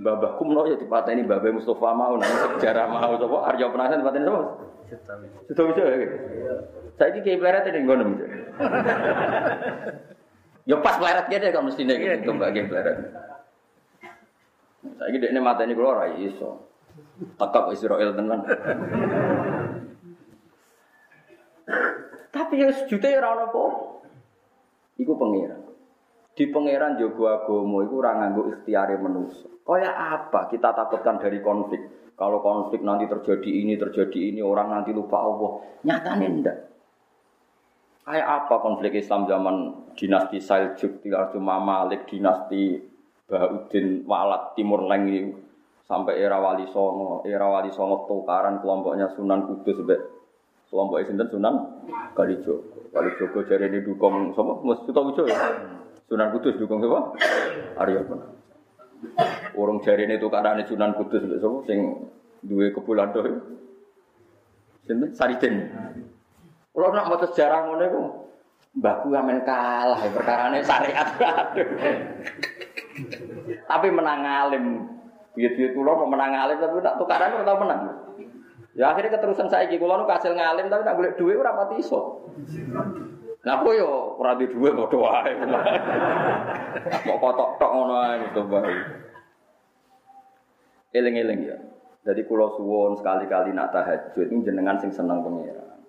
[0.00, 4.40] Babah kumno ya dipateni Babah Mustafa mau nang sejarah mau sapa Arya Penasan dipateni sapa?
[5.52, 6.08] Sudah bisa ya.
[6.96, 8.04] Saya ini kayak peleret ini ngono.
[10.64, 12.96] Ya pas peleret dia kan mesti nih gitu mbak peleret.
[14.80, 16.64] Saya ini dia mata ini keluar iso.
[17.36, 18.40] Tekap Israel tenan.
[22.32, 23.64] Tapi ya sejuta ya ora apa.
[24.96, 25.59] Iku pangeran.
[26.40, 29.44] Di pangeran jogo agomo iku ora nganggo ikhtiare manusa.
[29.60, 31.84] Kaya apa kita takutkan dari konflik?
[32.16, 35.60] Kalau konflik nanti terjadi ini, terjadi ini, orang nanti lupa Allah.
[35.84, 36.58] Nyatanya enggak.
[38.08, 39.56] Kayak apa konflik Islam zaman
[39.92, 42.88] dinasti Saljuk, cuma Malik, dinasti
[43.28, 45.36] Bahuddin Walat Timur Leng ini
[45.84, 50.00] sampai era Wali Songo, era Wali Songo tukaran kelompoknya Sunan Kudus sampai
[50.72, 51.54] kelompoknya sinten Sunan
[52.16, 52.88] Kalijogo.
[52.96, 55.36] Kalijogo jadi ini dukung sama Mas Sutowijo ya.
[56.10, 57.14] Sunan Kudus dukung siapa?
[57.78, 58.34] Arya Penasaran.
[59.54, 62.10] Orang jari ini tukaran Sunan Kudus sapa sing
[62.42, 63.30] duwe kebulan doh.
[64.82, 65.70] Sinten Sariden.
[66.74, 68.02] Kalau nak mau sejarah ngono iku
[68.70, 71.06] mbahku amen kalah perkarane syariat.
[73.70, 74.64] tapi menang alim.
[75.38, 77.80] Biar-biar kula mau menang alim tapi tak tukaran ora menang.
[78.74, 82.26] Ya akhirnya keterusan saya kula nu kasil ngalim tapi tak golek duit ora pati iso.
[83.40, 85.32] Nah, aku yo ora di dhuwit padha wae.
[87.08, 88.74] Mau kotok tok ngono ae to bae.
[90.92, 91.56] Eling-eling ya.
[92.00, 95.80] Jadi kulo suwon sekali-kali nak tahajud ini jenengan sing seneng pangeran.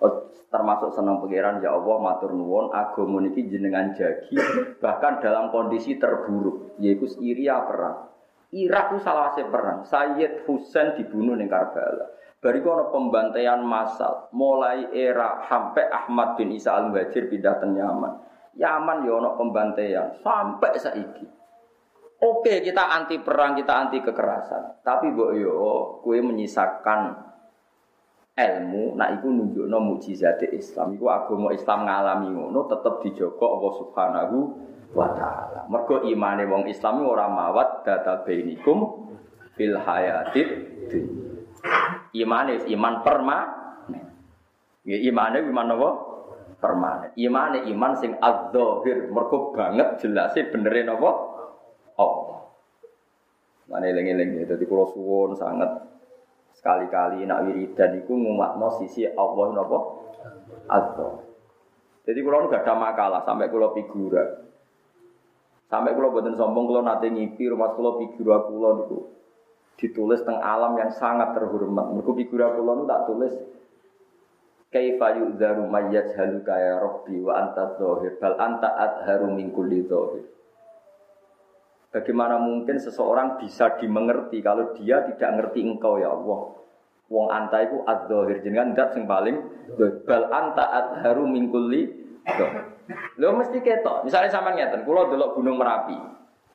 [0.00, 4.36] Oh, termasuk seneng pangeran ya Allah matur nuwun agama niki jenengan jagi
[4.80, 8.08] bahkan dalam kondisi terburuk yaitu Syria perang.
[8.52, 9.84] Irak itu salah perang.
[9.84, 12.17] Sayyid Husain dibunuh di Karbala.
[12.38, 18.14] Bariku ada pembantaian massal, mulai era sampai Ahmad bin Isa al Muhajir pindah ke Yaman.
[18.54, 21.26] Yaman ya ada pembantaian sampai saiki.
[22.18, 24.82] Oke, kita anti perang, kita anti kekerasan.
[24.86, 25.58] Tapi mbok yo
[26.02, 27.14] kue menyisakan
[28.38, 30.94] ilmu, nak iku nunjukno mukjizat Islam.
[30.94, 34.36] Iku agama Islam ngalami ngono tetep dijogo Allah Subhanahu
[34.94, 35.66] wa taala.
[35.66, 39.10] Mergo imane wong Islam ora mawat data bainikum
[39.58, 40.48] fil hayatid.
[42.16, 44.06] Imane iman permanen.
[44.88, 45.90] Ya imane iman apa?
[46.58, 47.10] Permanen.
[47.20, 51.10] Imane iman sing adzahir, mergo banget jelase benere napa?
[52.00, 52.40] Allah.
[53.68, 55.68] Mane eling-eling ya, dadi kula suwun sangat
[56.56, 59.78] sekali-kali nak wiridan iku ngumatno sisi Allah napa?
[60.72, 61.12] Allah.
[62.08, 64.24] Jadi kula gak ada makalah sampai kula figura.
[65.68, 69.17] Sampai kula boten sombong kula nate ngipi rumah kula figura kula niku
[69.78, 71.94] ditulis teng alam yang sangat terhormat.
[71.94, 73.34] Mergo figura kula tak tulis
[74.68, 80.28] Kaifa yu'dharu mayyaj haluka ya Rabbi wa anta dhahir bal anta adharu min kulli dhahir.
[81.88, 86.52] Bagaimana mungkin seseorang bisa dimengerti kalau dia tidak ngerti engkau ya Allah.
[87.08, 89.40] Wong anta iku adzahir jenengan zat sing paling
[90.04, 91.88] bal anta adharu min kulli
[93.16, 94.04] Lho mesti ketok.
[94.04, 95.96] Misalnya sama ngeten, kula delok Gunung Merapi.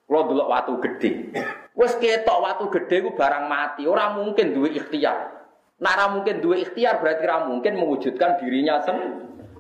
[0.06, 1.34] Kula delok watu gede.
[1.74, 5.34] Wes ketok watu gede ku barang mati, ora mungkin duwe ikhtiar.
[5.82, 8.98] Nara mungkin dua ikhtiar berarti ora mungkin mewujudkan dirinya sen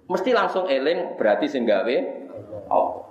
[0.05, 1.95] mesti langsung eling berarti sing gawe
[2.69, 3.03] Allah.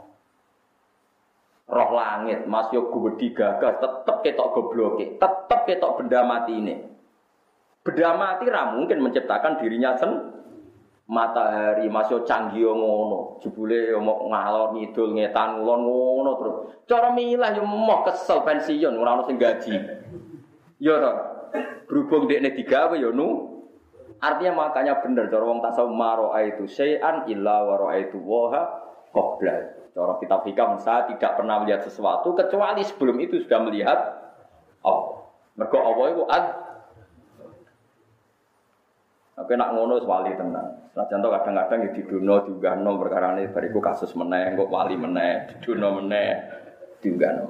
[1.72, 6.74] Roh langit, Mas yo gede gagas tetep ketok gobloke, tetep ketok benda mati ini.
[7.82, 10.12] Benda mati ra mungkin menciptakan dirinya sen
[11.06, 13.42] matahari masih canggih ngono.
[13.42, 16.56] Jebule mau ngalor ngidul ngetan ngulon ngono terus.
[16.86, 19.74] Cara milah yo mau kesel pensiun ora ono sing gaji.
[20.78, 21.12] Yo to
[21.90, 23.50] berhubung dekne digawe yo nu.
[24.22, 26.70] Artinya makanya bener cara wong tasawuf maro itu.
[26.70, 28.62] Syai'an illa wa raaitu waha
[29.10, 29.82] qabla.
[29.92, 33.98] Cara kitab hikam saya tidak pernah melihat sesuatu kecuali sebelum itu sudah melihat
[34.86, 35.26] Allah.
[35.52, 36.44] Mergo Allah itu ad
[39.32, 40.92] Tapi nak ngono wali tenan.
[40.92, 46.04] Nah contoh kadang-kadang ya diduno diunggahno perkara ini bariku kasus meneh, kok wali meneh, diduno
[46.04, 46.30] meneh,
[47.00, 47.46] diunggahno.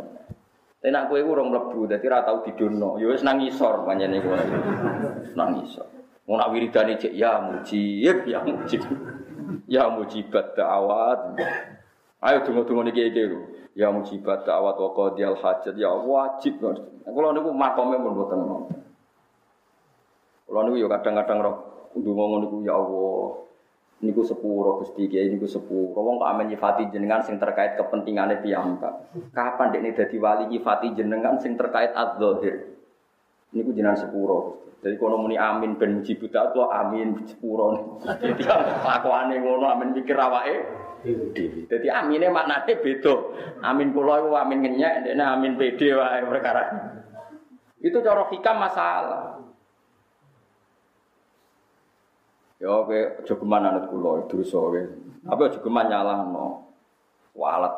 [0.78, 3.02] Tapi nak kowe urung mlebu dadi ora tau diduno.
[3.02, 4.58] Ya wis nang isor panjenengan kowe.
[5.34, 5.86] Nang isor.
[6.26, 8.82] Mau nak wiridane cek ya mujib, ya mujib.
[9.66, 11.38] Ya mujibat da'awat.
[12.22, 13.42] Ayo tunggu-tunggu iki lho.
[13.74, 16.62] Ya mujibat da'awat wa qadiyal hajat ya wajib.
[16.62, 18.38] Kalau niku makome mun mboten.
[20.46, 23.24] Kalau niku ya kadang-kadang roh ndonga ngono niku ya Allah.
[24.02, 25.94] Niku sepuro Gusti Kiai niku sepuro.
[26.02, 29.14] Wong kok amen nyifati jenengan sing terkait kepentingane piyambak.
[29.30, 32.74] Kapan dekne dadi wali nyifati jenengan sing terkait adzahir.
[33.54, 34.62] Niku jenengan sepuro Gusti.
[34.82, 38.02] Jadi kono muni amin ben muji buta amin sepuro.
[38.02, 38.42] Jadi
[38.82, 40.56] lakone ngono amin mikir awake.
[41.70, 43.14] Jadi amine maknane beda.
[43.62, 46.62] Amin kula iku amin ngenyek, dene amin pede wae perkara.
[47.78, 49.42] Itu cara hikam masalah.
[52.62, 54.82] Ya oke, aja geman anut kula dosa kowe.
[55.26, 56.62] Tapi aja geman nyalahno.
[57.34, 57.74] Walat.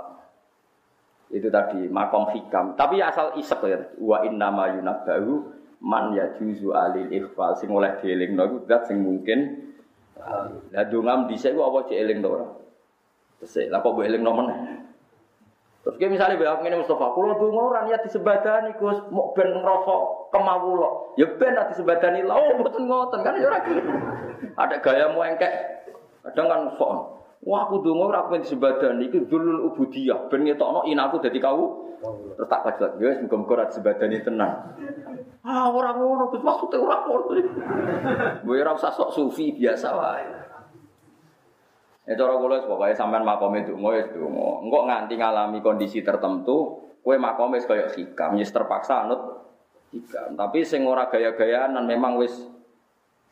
[1.33, 2.77] Itu tadi makom hikam.
[2.77, 3.81] Tapi asal isek ya.
[3.97, 5.41] Wa inna ma yunabbahu
[5.81, 9.73] man yajuzu alil ikhfal sing oleh dielingno iku sing mungkin
[10.73, 12.49] lah dongam dhisik ku apa cek eling to ora?
[13.41, 13.97] Terus lah kok.
[15.85, 20.33] Terus kayak misalnya bahwa ini Mustafa, kalau tuh orang ya disebadani Gus, mau ben ngerosok
[20.33, 23.93] kemawulo, ya ben nanti disebadani lah, oh betul ngoten kan ya gitu.
[24.57, 25.53] Ada gaya mau engkek,
[26.25, 27.21] kadang kan sok.
[27.45, 31.85] Wah aku dungo ora pengen disebadani iku dulul ubudiyah, ben ngetokno inaku dadi kau.
[32.37, 34.53] Terus tak kajak, ya muga-muga ora disebadani tenang.
[35.45, 37.29] Ah orang ngono Gus, maksudnya ora ngono.
[38.41, 40.44] Gue ora usah sok sufi biasa wae.
[42.05, 44.61] Ya cara kula pokoke sampean makome donga ya donga.
[44.61, 49.21] Engko nganti ngalami kondisi tertentu, kowe makome wis kaya hikam, wis terpaksa anut
[49.89, 50.37] hikam.
[50.37, 52.33] Tapi sing ora gaya-gayaan memang wis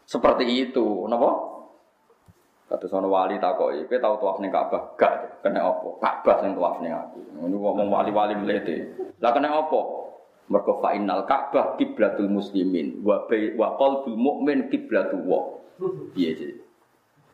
[0.08, 1.52] seperti itu, napa?
[2.72, 4.96] Kata sono wali takoki, kowe tau tuaf ning Ka'bah?
[4.96, 5.88] Gak, kena apa?
[6.00, 7.20] Ka'bah sing tuaf ning aku.
[7.36, 8.96] Ngono ngomong wali-wali mlete.
[9.20, 9.80] Lah kena apa?
[10.48, 15.60] Mergo fa innal Ka'bah kiblatul muslimin wa wa qalbul mukmin kiblatul wa.
[16.16, 16.71] Piye sih?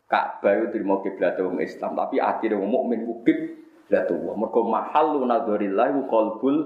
[0.09, 4.41] Ka'bah itu terima kiblat wong Islam, tapi akhirnya wong mukmin ku kiblat wong.
[4.41, 6.57] Mergo mahallu nadzarillah ku qalbul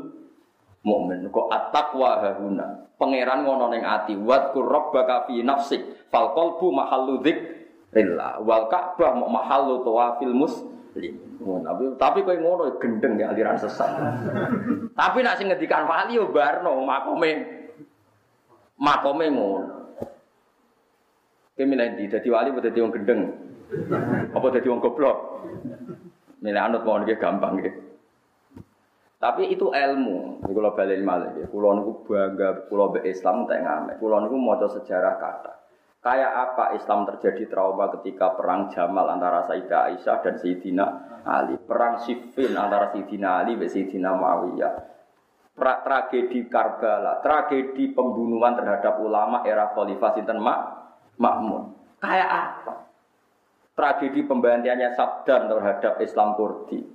[0.87, 1.27] mukmin.
[1.27, 2.87] Kok at-taqwa hahuna.
[2.95, 6.07] Pangeran ngono ning ati, wa rabbaka fi nafsik.
[6.07, 8.39] Fal qalbu mahallu dzikrillah.
[8.47, 11.13] Wal Ka'bah mahallu tawafil muslim.
[11.43, 13.91] Tapi tapi kowe ngono gendeng ya aliran sesat.
[14.93, 17.31] tapi nak sing ngendikan wali yo barno makome
[18.79, 19.82] makome ngono.
[21.53, 22.09] Kowe milih ndi?
[22.09, 23.21] Dadi wali apa dadi wong gendeng?
[24.33, 25.17] Apa dadi wong goblok?
[26.41, 27.73] Milih anut mawon nggih gampang nggih.
[29.21, 30.43] Tapi itu ilmu.
[30.43, 31.47] Ini kalau balik malah ya.
[31.47, 33.95] Kulo niku bangga, kulo be Islam tak ngamek.
[34.01, 35.53] Kulo niku mau sejarah kata.
[36.03, 40.85] Kayak apa Islam terjadi trauma ketika perang Jamal antara Sayyidah Aisyah dan Sayyidina
[41.23, 41.55] Ali.
[41.55, 44.73] Perang Siffin antara Sayyidina Ali dan Sayyidina Muawiyah.
[45.55, 50.82] Pra tragedi Karbala, tragedi pembunuhan terhadap ulama era Khalifah Sinten Mak
[51.17, 51.73] makmur.
[52.01, 52.73] Kayak apa?
[53.73, 56.85] Tragedi pembantiannya Saddam terhadap Islam Kurdi.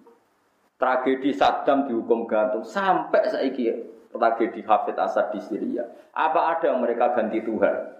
[0.78, 3.66] Tragedi Saddam dihukum gantung sampai saiki
[4.14, 5.84] tragedi Hafid Asad di Syria.
[6.14, 7.98] Apa ada yang mereka ganti Tuhan?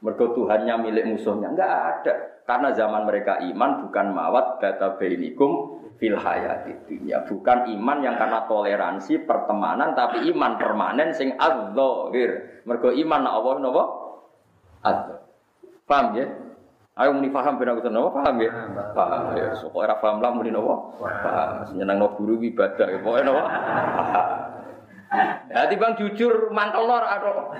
[0.00, 1.52] Mergo Tuhannya milik musuhnya.
[1.52, 2.14] Enggak ada.
[2.48, 7.22] Karena zaman mereka iman bukan mawat bata bainikum fil hayati dunia.
[7.28, 12.62] Bukan iman yang karena toleransi pertemanan tapi iman permanen sing adzahir.
[12.64, 13.84] Mergo iman na Allah napa?
[14.80, 15.29] Adzahir.
[15.90, 16.26] Paham ya?
[16.94, 18.50] Ayo muni paham ben aku seneng paham ya?
[18.94, 19.58] Paham ya.
[19.58, 20.94] So kok ora paham lah muni napa?
[21.02, 21.74] Paham.
[21.74, 23.42] Nyenengno guru ibadah ya pokoke napa?
[25.50, 27.50] Ya bang jujur mantel lor atau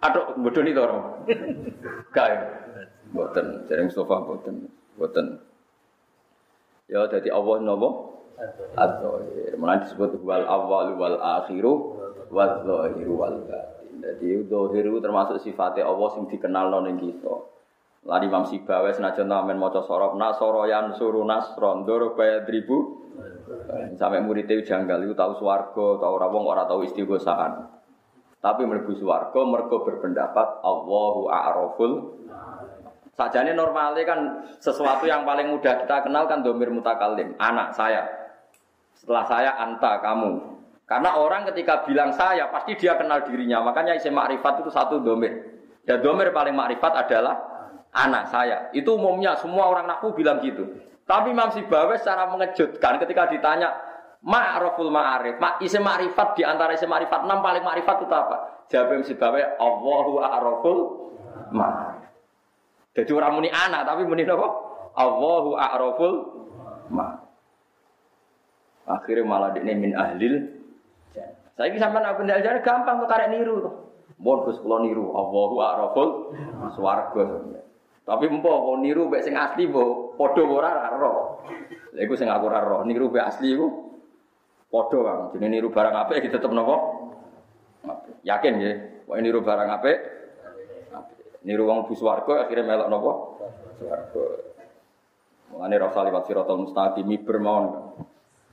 [0.00, 1.20] atau bodoh nih toro.
[2.16, 2.38] Gak ya?
[3.08, 5.26] Boten, jadi Mustafa boten, boten.
[6.88, 7.88] Ya jadi Allah nopo
[8.76, 9.20] atau
[9.84, 12.00] disebut wal awal wal akhiru
[12.32, 13.77] wal zahiru wal batin.
[13.98, 17.34] Jadi dohir itu termasuk sifatnya Allah yang dikenal non kita.
[18.06, 23.04] Lari Imam Sibawa senajan tamen maca sorop nasoroyan suruh nasron doro bayar ribu
[23.98, 27.68] sampai muridnya janggal itu tahu swargo tahu rawong orang tahu istighosahan.
[28.38, 31.92] Tapi mlebu swarga mergo berpendapat Allahu a'raful
[33.18, 38.06] Sajane normalnya kan sesuatu yang paling mudah kita kenal kan domir mutakalim, anak saya.
[38.94, 40.57] Setelah saya anta kamu.
[40.88, 43.60] Karena orang ketika bilang saya, pasti dia kenal dirinya.
[43.60, 45.60] Makanya isim makrifat itu satu domir.
[45.84, 47.36] Dan domir paling makrifat adalah
[47.92, 48.72] anak saya.
[48.72, 50.64] Itu umumnya semua orang naku bilang gitu.
[51.04, 53.76] Tapi Imam Sibawe secara mengejutkan ketika ditanya
[54.24, 58.36] ma'raful ma'arif, ma isim makrifat di antara isim makrifat enam paling makrifat itu apa?
[58.72, 60.80] Jawab Imam Sibawe Allahu a'raful
[61.52, 62.08] ma'arif.
[62.96, 64.48] Jadi orang muni anak tapi muni apa?
[64.96, 66.16] Allahu a'raful
[66.92, 67.28] ma'arif.
[68.88, 70.57] Akhirnya malah ini min ahlil
[71.58, 73.74] saya sampai nak benda ajar gampang tuh karek niru tuh.
[74.22, 76.08] Mohon Gus kula niru Allahu a'raful
[76.78, 77.26] swarga.
[78.06, 81.10] Tapi empo kok niru mek sing asli mbok padha ora ora.
[81.98, 83.66] Lha iku sing aku ora roh, niru mek asli iku
[84.70, 85.20] padha Kang.
[85.34, 86.76] Jenenge niru barang apik tetep napa?
[88.22, 88.72] Yakin ya,
[89.10, 89.98] Kok niru barang apik?
[91.42, 93.12] Niru wong bu swarga akhirnya melok napa?
[93.82, 94.24] Swarga.
[95.50, 97.66] Mulane rasa liwat siratal mustaqim miber mawon.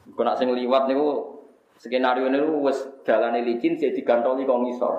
[0.09, 1.34] Nak sing liwat niku
[1.79, 4.95] Skenario ini wes dalane licin jadi digantoli kok ngisor.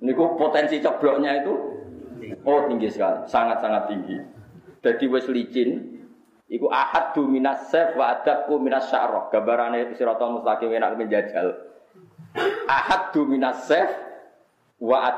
[0.00, 1.54] Niku potensi cebloknya itu
[2.46, 4.16] oh tinggi sekali, sangat-sangat tinggi.
[4.80, 6.00] Jadi wes licin,
[6.50, 9.30] Iku ahad du minas sef wa adakku minas sya'roh.
[9.30, 11.54] Gambarannya siratal mustaqim enak menjajal.
[12.66, 13.86] Ahad du minas sef
[14.82, 15.14] wa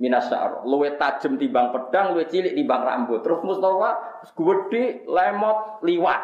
[0.00, 0.64] minas sya'roh.
[0.64, 3.20] Luwe tajem timbang pedang, luwe cilik timbang rambut.
[3.20, 6.22] Terus Mustafa gede lemot liwat.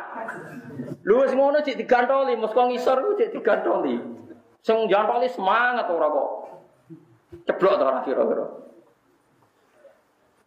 [1.05, 3.95] Lu sing ngono cek digantoli, Mustafa ngisor ku cek digantoli.
[4.65, 6.31] Sing jantoli semangat ora kok.
[7.45, 8.47] Ceblok to ora kira-kira.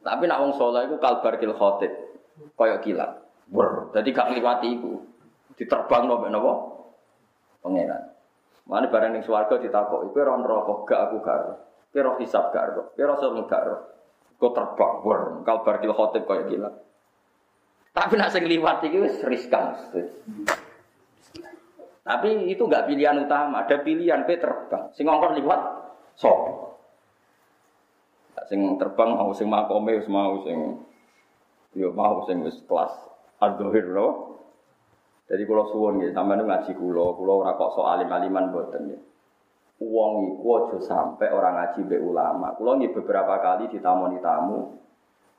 [0.04, 1.94] Tapi nak wong saleh iku kalbar kil khotib.
[2.58, 3.20] Kaya kilat.
[3.50, 5.06] Ber, jadi gak ngliwati iku.
[5.54, 6.54] Diterbang no mbek napa?
[7.62, 8.04] Pangeran.
[8.70, 11.38] Mana barang ning swarga ditakok, iku ora neraka, gak aku gak
[11.98, 12.94] roh hisab gak ero.
[12.94, 13.78] Kowe rasa gak ero.
[14.40, 16.70] Kok terbang, ber, kalbar kil khotib kaya gila.
[17.92, 19.76] Tapi nak sing liwat wis riskan.
[22.06, 24.84] Tapi itu gak pilihan utama, ada pilihan kowe terbang.
[24.94, 25.62] Sing ngongkon liwat
[26.14, 26.40] sop.
[28.48, 30.80] Sing terbang mau sing makome mau sing
[31.78, 32.94] yo mau sing wis kelas
[33.40, 34.08] Ad-Dhahir no.
[35.30, 39.00] Jadi kalau suwon gitu, sampai ngaji kulo, kulo ora kok soal alim-aliman boten ya.
[39.80, 42.52] Uang iku aja sampai orang ngaji be ulama.
[42.60, 44.76] Kulo nggih beberapa kali ditamoni tamu.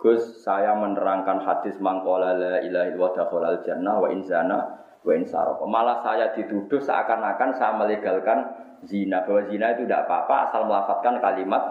[0.01, 4.59] Gus, saya menerangkan hadis mangkola la ilaha illallah jannah wa inzana
[5.05, 5.61] wa insarok.
[5.69, 8.49] Malah saya dituduh seakan-akan saya melegalkan
[8.89, 9.29] zina.
[9.29, 11.63] Bahwa zina itu tidak apa-apa asal melafatkan kalimat.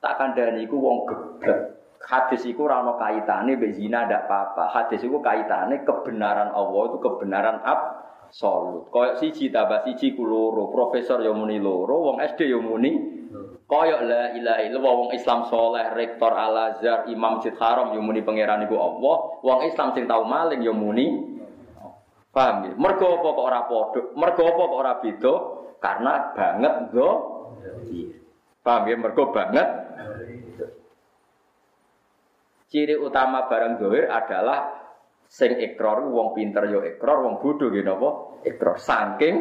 [0.00, 1.78] Tak kandani iku wong geblek
[2.08, 4.64] hadis itu rano kaitannya bezina tidak apa-apa.
[4.70, 7.58] Hadis itu kaitannya kebenaran Allah itu kebenaran
[8.28, 8.92] absolut.
[8.92, 13.16] Koyok siji tambah siji kuloro, profesor yang muni loro, wong SD yang muni.
[13.68, 18.24] Koyok la ilaha illallah wong Islam soleh, rektor Al Azhar, Imam Masjid Haram yang muni
[18.24, 21.36] pangeran iku Allah, wong Islam sing tau maling yang muni.
[22.28, 22.72] Paham ya?
[22.76, 24.00] Mergo apa kok ora padha?
[24.12, 25.34] Mergo apa kok ora beda?
[25.80, 27.10] Karena banget do.
[28.60, 28.96] Paham ya?
[29.00, 29.68] Mergo banget
[32.68, 34.87] Ciri utama barang dohir adalah
[35.28, 38.40] sing ikrar wong pinter yo ikrar, wong bodoh gitu napa?
[38.48, 39.36] Ikrar saking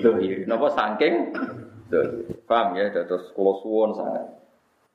[0.00, 0.46] dohir.
[0.46, 1.34] Napa saking
[1.90, 2.38] dohir.
[2.46, 2.94] Paham ya?
[2.94, 4.24] Terus kula suwun sangat.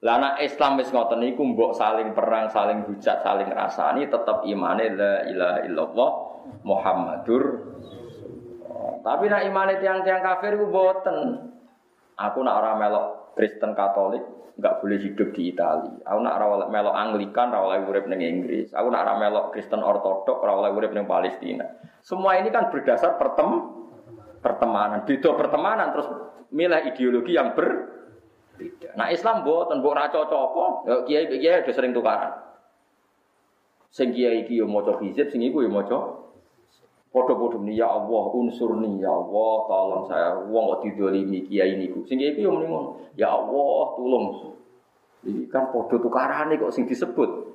[0.01, 4.97] Lah anak Islam wis ngoten niku mbok saling perang, saling hujat, saling rasani tetap imane
[4.97, 6.11] la ilaha illallah
[6.65, 7.43] Muhammadur
[9.05, 11.53] Tapi nak imane tiang-tiang kafir ku boten.
[12.17, 14.23] Aku nak ora melok Kristen Katolik,
[14.59, 15.95] nggak boleh hidup di Italia.
[16.05, 18.71] Aku nak rawal melok Anglikan, rawal urip neng Inggris.
[18.75, 21.65] Aku nak rawal melok Kristen Ortodok, rawal urip neng Palestina.
[22.03, 23.81] Semua ini kan berdasar pertem
[24.41, 25.05] pertemanan.
[25.05, 26.07] Beda pertemanan terus
[26.51, 28.97] milih ideologi yang berbeda.
[28.99, 32.33] Nah Islam buat raco cocok, ya kiai kiai udah sering tukaran.
[33.91, 36.30] Sing kiai kiai mau coba hizib, sing iku ya mau coba.
[37.11, 42.07] Podo-podo nih ya Allah unsur nih ya Allah tolong saya uang kok didolimi kiai niku.
[42.07, 42.71] Sing kiai yo muni
[43.19, 44.55] ya Allah tolong.
[45.27, 47.51] Ini kan podo tukaran kok sing disebut.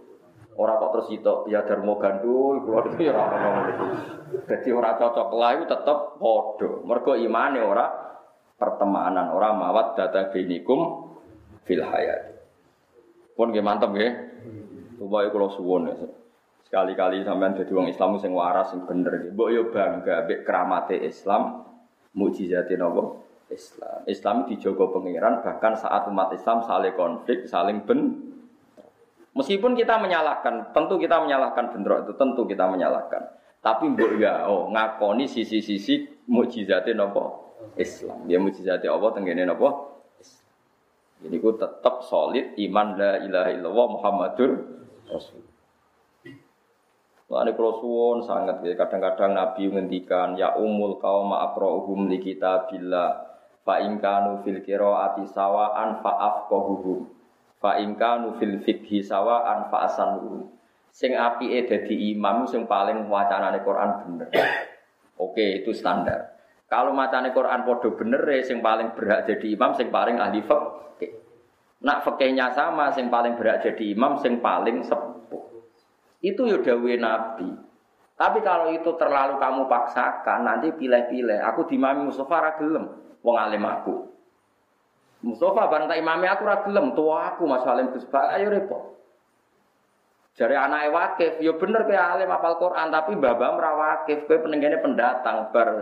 [0.61, 3.85] Orang kok terus itu ya Darmo Gandul, keluar itu ya orang ngomong itu.
[4.45, 6.85] Jadi orang cocok lah itu tetap podo.
[6.85, 7.89] Mergo imane ora
[8.61, 11.13] pertemanan, orang mawat data binikum
[11.65, 12.45] fil hayat.
[13.37, 14.11] Pun gimana mantep ya.
[15.01, 15.97] Coba kalau suwon ya.
[16.67, 19.31] Sekali-kali sampean dadi wong Islam sing waras sing bener.
[19.31, 21.63] Mbok yo bangga mbek keramate Islam,
[22.19, 23.23] mukjizate napa?
[23.47, 24.03] Islam.
[24.11, 28.27] Islam dijogo pangeran bahkan saat umat Islam saling konflik, saling ben
[29.37, 33.21] Meskipun kita menyalahkan, tentu kita menyalahkan bentrok itu, tentu kita menyalahkan.
[33.61, 37.47] Tapi mbok ya oh ngakoni sisi-sisi mukjizate napa?
[37.79, 38.27] Islam.
[38.27, 39.95] Ya mukjizate Allah tenggene napa?
[41.23, 44.51] Jadi ku tetap solid iman la ilaha illallah Muhammadur
[45.09, 45.56] Rasul.
[47.27, 48.79] Kalau suwon sangat ya.
[48.79, 53.19] Kadang-kadang Nabi menghentikan ya umul kaum akrohum li kita bila
[53.67, 57.11] fa ingkanu fil ati sawaan fa afqahuhum
[57.59, 60.55] fa ingkanu fil fikhi sawaan fa asanuhum.
[60.95, 64.29] Sing api e dadi imam sing paling wacanane Quran bener.
[65.25, 66.39] Oke, itu standar.
[66.71, 71.11] Kalau macane Quran podo bener e sing paling berhak jadi imam sing paling ahli fikih.
[71.83, 75.56] Nak fikihnya sama sing paling berhak jadi imam sing paling sepuh.
[76.21, 76.59] Itu ya
[76.97, 77.67] Nabi.
[78.17, 81.37] Tapi kalau itu terlalu kamu paksakan, nanti pilih-pilih.
[81.53, 82.89] Aku dimami Mustafa ragelem,
[83.21, 84.09] wong alim aku.
[85.21, 88.97] Mustafa bareng tak imami aku ragelem, tua aku Mas Alim Gus ayo repot.
[90.37, 95.49] Jari anak wakif, ya bener kayak alim apal Quran, tapi babam rawakif, kue penenggane pendatang
[95.53, 95.81] bar.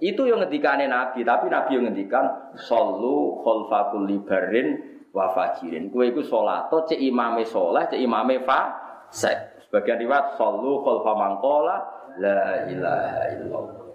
[0.00, 5.90] Itu yang ngendikane Nabi, tapi Nabi yang ngendikan sallu khalfakul libarin wa fajirin.
[5.90, 9.66] Kue iku salato cek imame soleh, cek imame fasik.
[9.66, 11.76] Sebagian riwayat sallu khalfa mangkola
[12.22, 13.86] la ilaha illallah.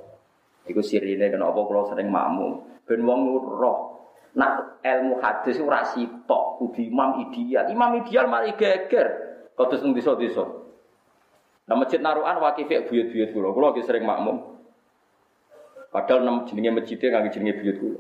[0.68, 2.84] Iku sirine kenapa kula sering makmum.
[2.84, 3.94] Ben wong roh
[4.34, 7.70] Nak ilmu hadis ora sitok, kudu imam ideal.
[7.70, 9.08] Imam ideal mari geger.
[9.54, 10.42] Kados nang desa-desa.
[11.70, 13.54] Nah masjid Narukan wakifik buyut-buyut kula.
[13.54, 14.58] Kula sering makmum.
[15.94, 18.00] Padahal jenenge masjidnya kangge jenenge buyut kula.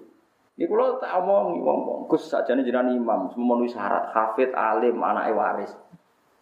[0.53, 5.73] Ini kula tak omong wong Gus sakjane jenengan imam, memenuhi syarat hafid alim anake waris.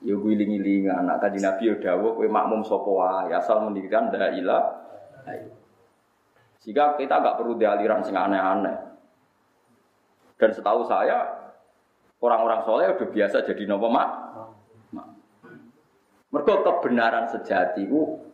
[0.01, 4.59] Ya giling-giling anak kanjeng Nabi ya dawuh kowe makmum sapa wae asal mendirikan la ilaha
[6.57, 8.78] Sehingga kita nggak perlu dialiran sing aneh-aneh.
[10.41, 11.22] Dan setahu saya
[12.18, 14.09] orang-orang soleh udah biasa jadi nopo mak.
[16.32, 18.26] Mereka kebenaran sejati ku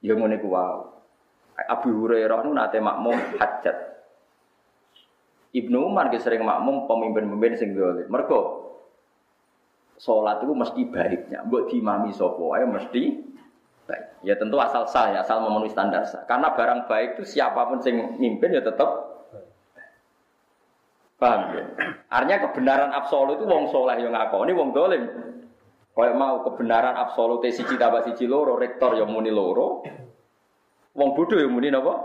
[0.00, 0.88] ya ngene ku wow.
[1.58, 3.97] Abu Hurairah nu nate makmum hajat.
[5.52, 8.04] Ibnu Umar ge sering makmum pemimpin-pemimpin sing dolim.
[8.08, 8.68] Mergo
[9.96, 11.44] sholat itu mesti baiknya.
[11.48, 13.02] Mbok diimami sapa ae mesti
[13.88, 14.04] baik.
[14.22, 16.28] Ya tentu asal sah ya, asal memenuhi standar sah.
[16.28, 19.08] Karena barang baik itu siapa pun sing mimpin ya tetap
[21.18, 21.66] Paham ya?
[22.06, 25.02] Artinya kebenaran absolut itu wong soleh yang ngakoni wong dolim.
[25.90, 29.82] Kalau mau kebenaran absolut siji tambah siji loro, rektor yang muni loro,
[30.94, 31.98] wong bodoh yang muni napa?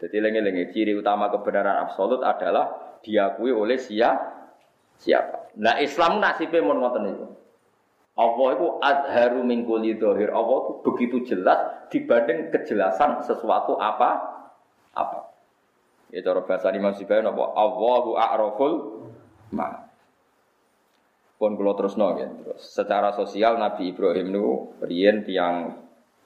[0.00, 4.40] Jadi lengi-lengi ciri utama kebenaran absolut adalah diakui oleh siapa
[5.00, 5.56] siapa.
[5.56, 7.26] Nah Islam nasibnya mau ngoten itu.
[8.20, 10.28] Allah itu adharu mingkuli dohir.
[10.28, 14.20] Allah itu begitu jelas dibanding kejelasan sesuatu apa
[14.92, 15.32] apa.
[16.12, 17.44] Ya cara bahasa Imam Sibayan apa?
[17.56, 18.74] Allahu a'raful
[19.56, 19.88] ma.
[21.40, 22.28] Pun kula terusno ya.
[22.28, 24.48] Terus secara sosial Nabi Ibrahim itu
[24.84, 25.80] riyen tiang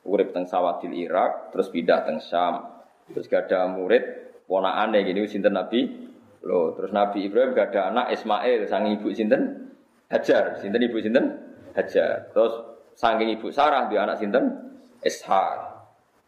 [0.04, 2.84] urip teng Sawadil Irak, terus pindah teng Syam.
[3.10, 4.00] Terus gak ada murid
[4.48, 6.04] ponakane gini sinten Nabi
[6.44, 9.72] Loh, terus Nabi Ibrahim gak ada anak Ismail sang ibu sinten
[10.12, 11.40] Hajar, sinten ibu sinten
[11.72, 12.28] Hajar.
[12.36, 12.52] Terus
[12.94, 15.72] saking ibu Sarah dia anak sinten Ishak.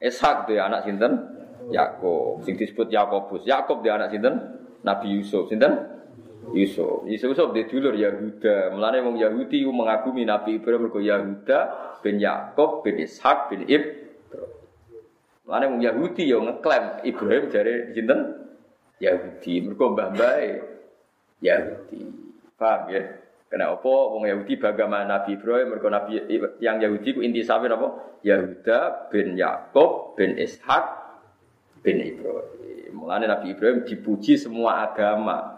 [0.00, 1.36] Ishak dia anak sinten
[1.68, 2.40] Yakub.
[2.48, 3.44] Sing disebut Yakobus.
[3.44, 5.52] Yakob dia anak sinten Nabi Yusuf.
[5.52, 5.76] Sinten
[6.54, 7.06] Yusuf.
[7.08, 8.70] Yusuf dia dulur Yahuda.
[8.74, 11.58] Mulane wong Yahudi mengagumi Nabi Ibrahim mergo Yahuda
[12.04, 14.06] bin Yakob bin Ishak bin Ibrahim.
[15.46, 18.20] Mulane wong Yahudi yo ngeklaim Ibrahim dari sinten
[19.02, 19.52] Yahudi.
[19.66, 20.10] Mereka mbah
[21.42, 22.02] Yahudi.
[22.56, 23.02] Paham ya?
[23.46, 23.94] Kena apa?
[24.10, 26.18] Wong Yahudi bagaimana Nabi Ibrahim, mereka Nabi
[26.58, 28.18] yang Yahudi ku inti sampe apa?
[28.26, 30.84] Yahuda bin Yakob bin Ishak
[31.86, 32.90] bin Ibrahim.
[32.90, 35.55] Mulane Nabi Ibrahim dipuji semua agama.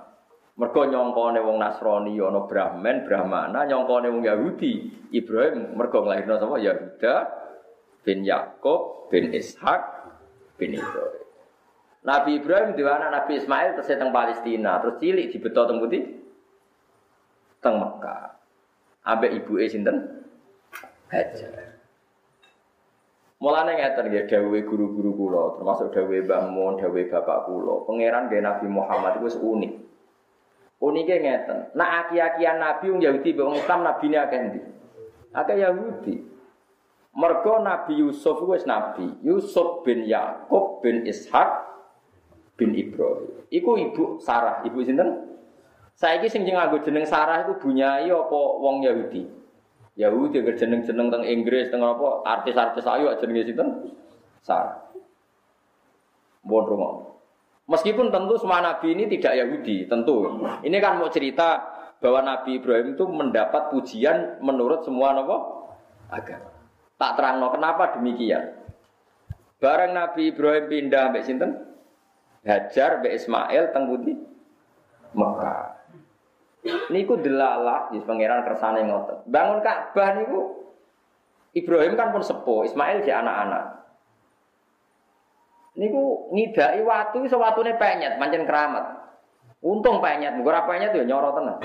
[0.59, 4.90] Mereka nyongkone wong Nasrani ana Brahman, Brahmana, nyongkone wong Yahudi.
[5.14, 6.59] Ibrahim mereka nglahirno sapa?
[6.59, 7.14] Yahuda
[8.02, 9.80] bin Yakob bin Ishak
[10.59, 11.24] bin Ibrahim.
[12.02, 16.02] Nabi Ibrahim di mana Nabi Ismail terus teng Palestina, terus cilik di betul teng putih
[17.62, 18.34] teng Mekah.
[19.06, 20.26] Ambek ibu e sinten?
[21.09, 21.78] Hajar.
[23.38, 27.86] Mulane ngeten ya dawuhe guru-guru kula, termasuk dawuhe Mbah Mun, dawuhe bapak kula.
[27.86, 29.88] Pangeran nggih Nabi Muhammad itu unik.
[30.79, 31.74] Unike ngeten.
[31.74, 34.61] Nak aki-akian Nabi wong Yahudi wong Islam nabine akeh ndi?
[35.35, 36.14] Akeh Yahudi.
[37.18, 39.11] Mergo Nabi Yusuf wis nabi.
[39.26, 41.66] Yusuf bin Yakub bin Ishak
[42.55, 43.43] bin Ibrahim.
[43.51, 45.35] Iku ibu Sarah, ibu sinten?
[45.99, 49.26] Saiki sing nganggo jeneng Sarah iku bunyai apa wong Yahudi?
[49.99, 53.68] Yahudi jeneng-jeneng teng Inggris teng apa artis-artis ayu jenenge sinten?
[54.47, 54.79] Sarah.
[56.47, 57.18] Mohon rumah.
[57.69, 60.41] Meskipun tentu semua nabi ini tidak Yahudi, tentu.
[60.64, 61.61] Ini kan mau cerita
[62.01, 65.69] bahwa Nabi Ibrahim itu mendapat pujian menurut semua nopo
[66.09, 66.49] agama.
[66.99, 68.57] Tak terang kenapa demikian.
[69.59, 71.51] Bareng Nabi Ibrahim pindah sampai sinten?
[72.47, 74.14] Hajar be Ismail teng Budi
[75.12, 75.77] Mekah.
[76.89, 79.27] Niku delalah di pangeran kersane ngoten.
[79.27, 80.41] Bangun Ka'bah niku
[81.53, 83.78] Ibrahim kan pun sepuh, Ismail si anak-anak.
[85.79, 88.99] Niku ngidai watu iso watune penyet, pancen keramat.
[89.62, 91.57] Untung penyet, ora penyet yo nyoro tenan.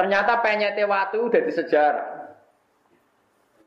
[0.00, 2.08] Ternyata penyete watu udah di sejarah.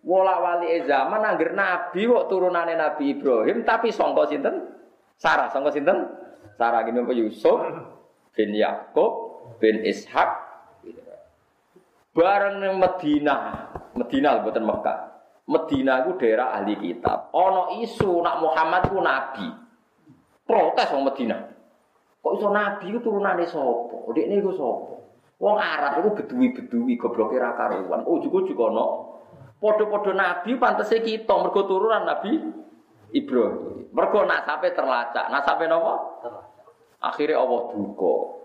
[0.04, 4.68] Wala wali zaman angger nabi kok turunane Nabi Ibrahim tapi sangka sinten?
[5.16, 6.12] Sarah sangka sinten?
[6.60, 7.64] Sarah gini Yusuf
[8.36, 10.28] bin Yakub bin Ishak
[12.12, 13.42] bareng Madinah.
[13.96, 15.13] Madinah buatan Mekah.
[15.44, 17.28] Madinah itu daerah ahli kitab.
[17.36, 19.48] Ono isu nak Muhammad itu nabi.
[20.48, 21.42] Protes wong Madinah.
[22.24, 24.08] Kok iso nabi itu turunane sapa?
[24.16, 24.94] Dekne iku sapa?
[25.44, 28.08] Wong Arab itu bedui-bedui gobloke ra karuan.
[28.08, 28.86] Oh juga juga no.
[29.60, 32.40] Podo-podo nabi pantese kita mergo turunan nabi
[33.12, 33.92] Ibrahim.
[33.92, 35.28] Mergo nasabe terlacak.
[35.28, 35.96] Nasabe napa?
[37.04, 38.43] Akhirnya Allah duka.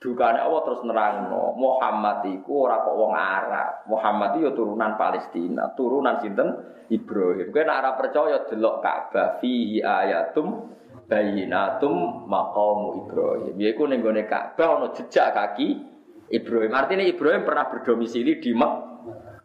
[0.00, 3.84] Dukane Allah terus nerangno, Muhammad iku ora kok wong Arab.
[3.84, 6.48] Muhammad itu turunan Palestina, turunan sinten?
[6.90, 7.52] Ibrahim.
[7.52, 10.72] Kowe nek ora percaya delok Ka'bah fihi ayatum
[11.06, 13.54] bayinatum maqamu Ibrahim.
[13.60, 15.84] Yaiku ning gone Ka'bah ana jejak kaki
[16.32, 16.72] Ibrahim.
[16.74, 18.72] Artinya Ibrahim pernah berdomisili di Mek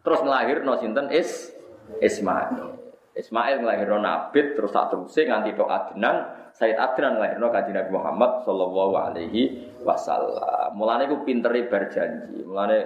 [0.06, 1.50] Terus nglahirno sinten Is
[1.98, 2.78] Ismail.
[3.16, 8.30] Ismail nglahirno Nabit terus tak terusé nganti tok Adnan, Sayyid Adnan nglahirno Kanjeng Nabi Muhammad
[8.44, 9.42] sallallahu alaihi
[9.86, 10.74] wasallam.
[10.74, 12.42] Mulane ku pintere berjanji.
[12.42, 12.78] Mulane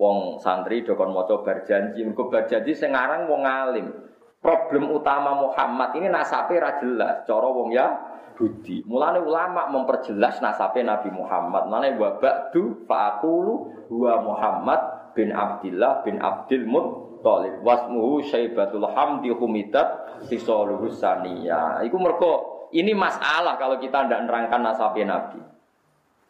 [0.00, 3.86] wong santri dokon maca berjanji, mergo berjanji sing aran wong alim.
[4.40, 7.88] Problem utama Muhammad ini nasabe ra jelas, cara wong ya
[8.36, 8.84] Budi.
[8.84, 11.66] Mulane ulama memperjelas nasabe Nabi Muhammad.
[11.72, 13.54] Mulane wa ba'du fa'aqulu
[13.88, 14.80] huwa Muhammad
[15.16, 17.64] bin Abdullah bin Abdul Muttalib.
[17.64, 21.80] Wasmuhu Syaibatul Hamdi Humidat Sisaluhu Saniyah.
[21.88, 22.32] Iku mergo
[22.76, 25.55] ini masalah kalau kita tidak nerangkan nasabe Nabi.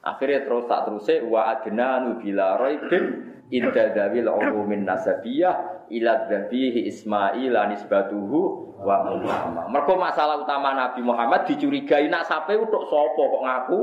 [0.07, 7.55] Akhirnya terus tak terusnya wa adnanu bila raibin inda dawil umumin nasabiyah ila dhabihi Ismail
[7.75, 8.39] nisbatuhu
[8.87, 9.67] wa Muhammad.
[9.67, 13.81] Mergo masalah utama Nabi Muhammad dicurigai nak sape untuk sopo kok ngaku?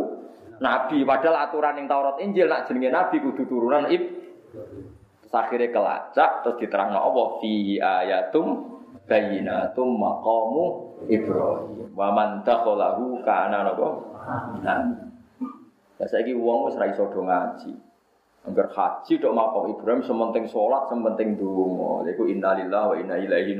[0.64, 4.24] Nabi padahal aturan yang Taurat Injil nak jenenge Nabi kudu turunan ib.
[5.34, 10.64] Akhirnya kelacak terus diterangno Allah fihi ayatum bayinatum maqamu
[11.10, 11.90] Ibrahim.
[11.98, 13.88] Wa man dakhalahu kana napa
[16.04, 17.72] Ya saiki wong wis ra iso do ngaji.
[18.44, 22.04] Angger haji tok makam Ibrahim sementing salat, sementing donga.
[22.12, 23.56] Iku innalillahi wa inna ilaihi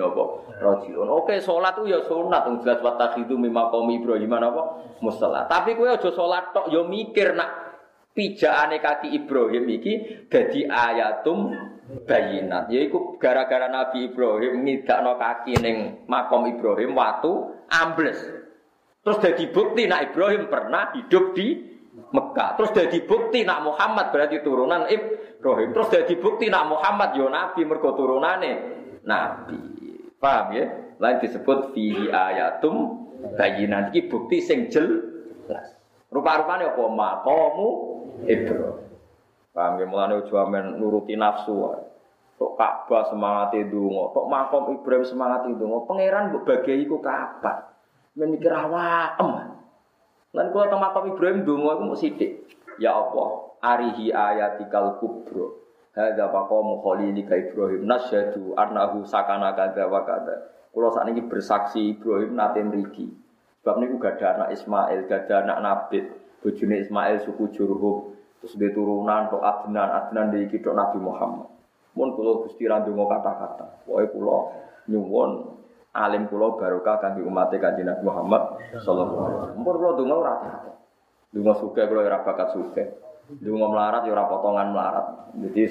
[0.60, 1.08] rajiun.
[1.08, 5.48] Oke, salat ku ya sunat wong jelas wa takhidu mim maqam Ibrahim napa musalla.
[5.48, 7.80] Tapi kowe aja salat tok ya mikir nak
[8.12, 11.56] pijakane kaki Ibrahim iki dadi ayatum
[12.04, 12.68] bayinat.
[12.68, 18.20] Yaiku gara-gara Nabi Ibrahim ngidakno kaki ning makom Ibrahim watu ambles.
[19.00, 22.58] Terus jadi bukti nak Ibrahim pernah hidup di Mekah.
[22.58, 25.70] Terus jadi bukti nak Muhammad berarti turunan Ibrahim.
[25.74, 28.52] Terus jadi bukti nak Muhammad yo nabi mergo turunane
[29.06, 29.58] nabi.
[30.18, 30.66] Paham ya?
[30.98, 33.06] Lain disebut fihi ayatum
[33.38, 35.78] bayinan iki bukti sing jelas.
[36.10, 37.70] Rupa-rupane apa maqamu
[38.26, 38.90] Ibrahim.
[39.54, 41.82] Paham ya mulane ojo amen nuruti nafsu wae.
[42.42, 45.86] Tok Ka'bah semangat ndonga, tok makom Ibrahim semangat ndonga.
[45.86, 47.70] Pangeran mbok bagi iku kapan?
[48.18, 49.22] Men mikir awak
[50.34, 52.50] Lan kula teng makam Ibrahim donga iku mung sithik.
[52.82, 55.62] Ya Allah, arihi ayatikal kubro.
[55.94, 60.50] Hadza maqamu khalilika Ibrahim nasyhadu annahu sakana kadza wa kadza.
[60.74, 63.14] Kula sakniki bersaksi Ibrahim nate mriki.
[63.62, 66.06] Sebab niku gak ada anak Ismail, gak ada anak Nabit.
[66.44, 68.12] Bojone Ismail suku Jurhum.
[68.44, 71.48] Terus dia turunan kok Adnan, Adnan di tok Nabi Muhammad.
[71.96, 73.88] Mun kula Gusti ra kata-kata.
[73.88, 74.38] Pokoke kula
[74.92, 75.32] nyuwun
[75.94, 78.42] alim kula barokah kangge umat Kanjeng Nabi Muhammad
[78.82, 79.56] sallallahu alaihi wasallam.
[79.62, 80.70] Mumpun kula donga ora apa
[81.30, 82.88] Donga sugih kula ora bakat sugih.
[83.46, 85.06] Melarat ya ora potongan melarat.
[85.38, 85.64] Jadi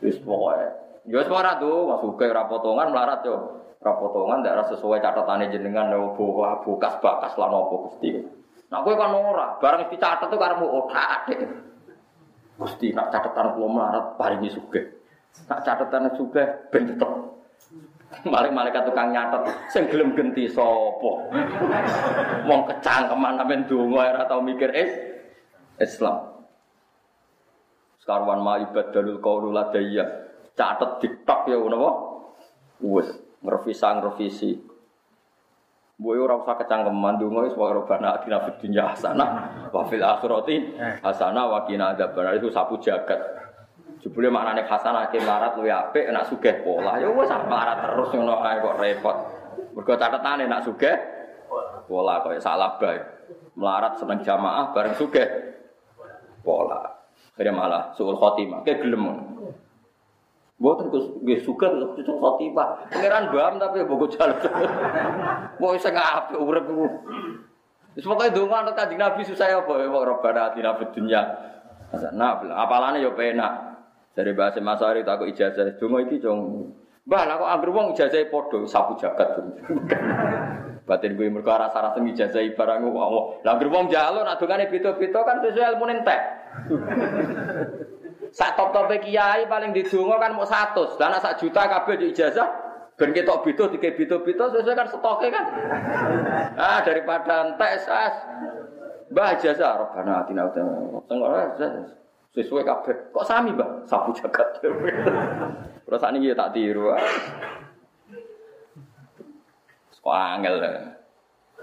[0.00, 0.68] wis pokoke
[1.04, 3.36] ya wis ora donga sugih ora potongan melarat yo.
[3.84, 8.16] Ora potongan ndak sesuai catatane jenengan yo bukas bakas lan apa Gusti.
[8.72, 11.38] Nah kowe kan ora, barang dicatet tuh karemu otak adik.
[12.56, 14.88] Gusti nak catatan kula melarat paringi sugih.
[15.52, 17.33] Nak catatan sugih ben tetep
[18.22, 21.12] Mari malaikat tukang nyatet, sing gelem genti sapa?
[22.46, 24.92] Wong kecangkeman sampean donga ora tau mikir is
[25.82, 26.46] Islam.
[27.98, 30.06] Sekarwan ma ibadalul qaulu ladayya.
[30.54, 31.90] Catet diktok ya napa?
[32.84, 33.10] Wes,
[33.42, 34.50] ngrevisi ngrevisi.
[35.94, 39.30] Boy ora usah kecangkeman donga wis wae robana atina fid dunya hasanah
[39.70, 43.18] wa fil akhirati hasanah wa qina adzabannar itu sapu jagat.
[44.04, 47.00] Jebule maknane hasanah ke melarat luwih apik nek sugih pola.
[47.00, 49.16] Ya wis melarat terus ngono ae kok repot.
[49.72, 50.92] Mergo catetane nek sugih
[51.88, 53.00] pola koyo salah bae.
[53.56, 55.24] Melarat seneng jamaah bareng sugih
[56.44, 56.84] pola.
[57.32, 58.60] Kaya malah suul khotimah.
[58.60, 59.08] Kayak gelem.
[60.60, 61.72] Mboten Gus nggih suka
[62.04, 62.92] suul khotimah.
[62.92, 64.36] Pangeran bam tapi bogo jalan.
[65.64, 66.86] Mau sing apik urip iku.
[67.96, 71.24] Wis pokoke donga anut Kanjeng Nabi susah apa ya Rabbana atina fid dunya.
[72.12, 73.73] Nah, apalane yo penak.
[74.14, 76.70] Dari bahasa Masari tak ijazah, dungo iki cung.
[77.04, 79.28] Mbah, lah kok anggere wong ijazah padha sapu jagat.
[80.88, 83.42] Batin gue mergo rasa rasa ijazah barang wong.
[83.42, 86.20] Lah anggere wong njaluk nak dongane beda-beda kan sesuai ilmu entek.
[88.38, 90.98] Sak top-tope kiai paling didonga kan mau 100.
[90.98, 92.48] Lah sak juta kabeh di ijazah
[92.94, 95.44] ben ketok beda dike beda-beda sesuai kan stoke kan.
[96.64, 98.14] Ah daripada entek sas.
[99.10, 101.02] Mbah ijazah robana atina utama.
[101.06, 101.30] Tengok
[102.34, 103.14] sesuai kabeh.
[103.14, 103.86] Kok sami, Mbak?
[103.86, 104.58] Sapu jagat.
[105.86, 106.90] Terus ini ya tak tiru.
[110.02, 110.58] Kok angel.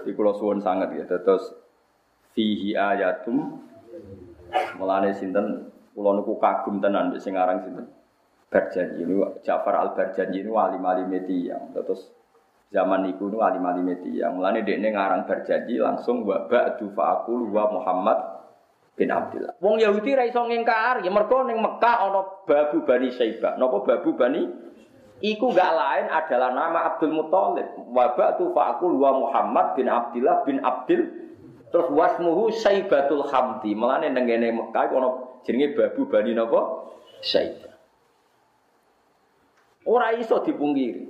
[0.02, 1.04] Di pulau suwon sangat ya.
[1.04, 1.52] Terus
[2.32, 3.60] fihi ayatum
[4.80, 7.86] melane sinten pulau nuku kagum tenan sing aran sinten
[8.52, 11.08] Berjanji ini Ja'far al Berjanji ini wali mali
[11.48, 12.12] yang terus
[12.72, 13.80] zaman niku nu wali mali
[14.12, 18.18] yang mulane dekne ngarang berjanji langsung wa ba'du fa'aqul wa Muhammad
[18.96, 19.56] bin Abdullah.
[19.58, 23.56] Wong Yahudi ra iso ngingkar, ya mergo ning Mekah ana babu Bani Saiba.
[23.56, 24.72] Napa babu Bani
[25.22, 27.78] Iku gak lain adalah nama Abdul Muthalib.
[27.94, 31.30] Wabak tu fa'akul wa Muhammad bin Abdullah bin Abdul
[31.70, 33.70] terus wasmuhu Saibatul Hamdi.
[33.78, 36.90] Melane nengene Mekah ono jenenge babu Bani napa?
[37.22, 37.70] Saibah.
[39.86, 41.06] Ora iso dipungkiri.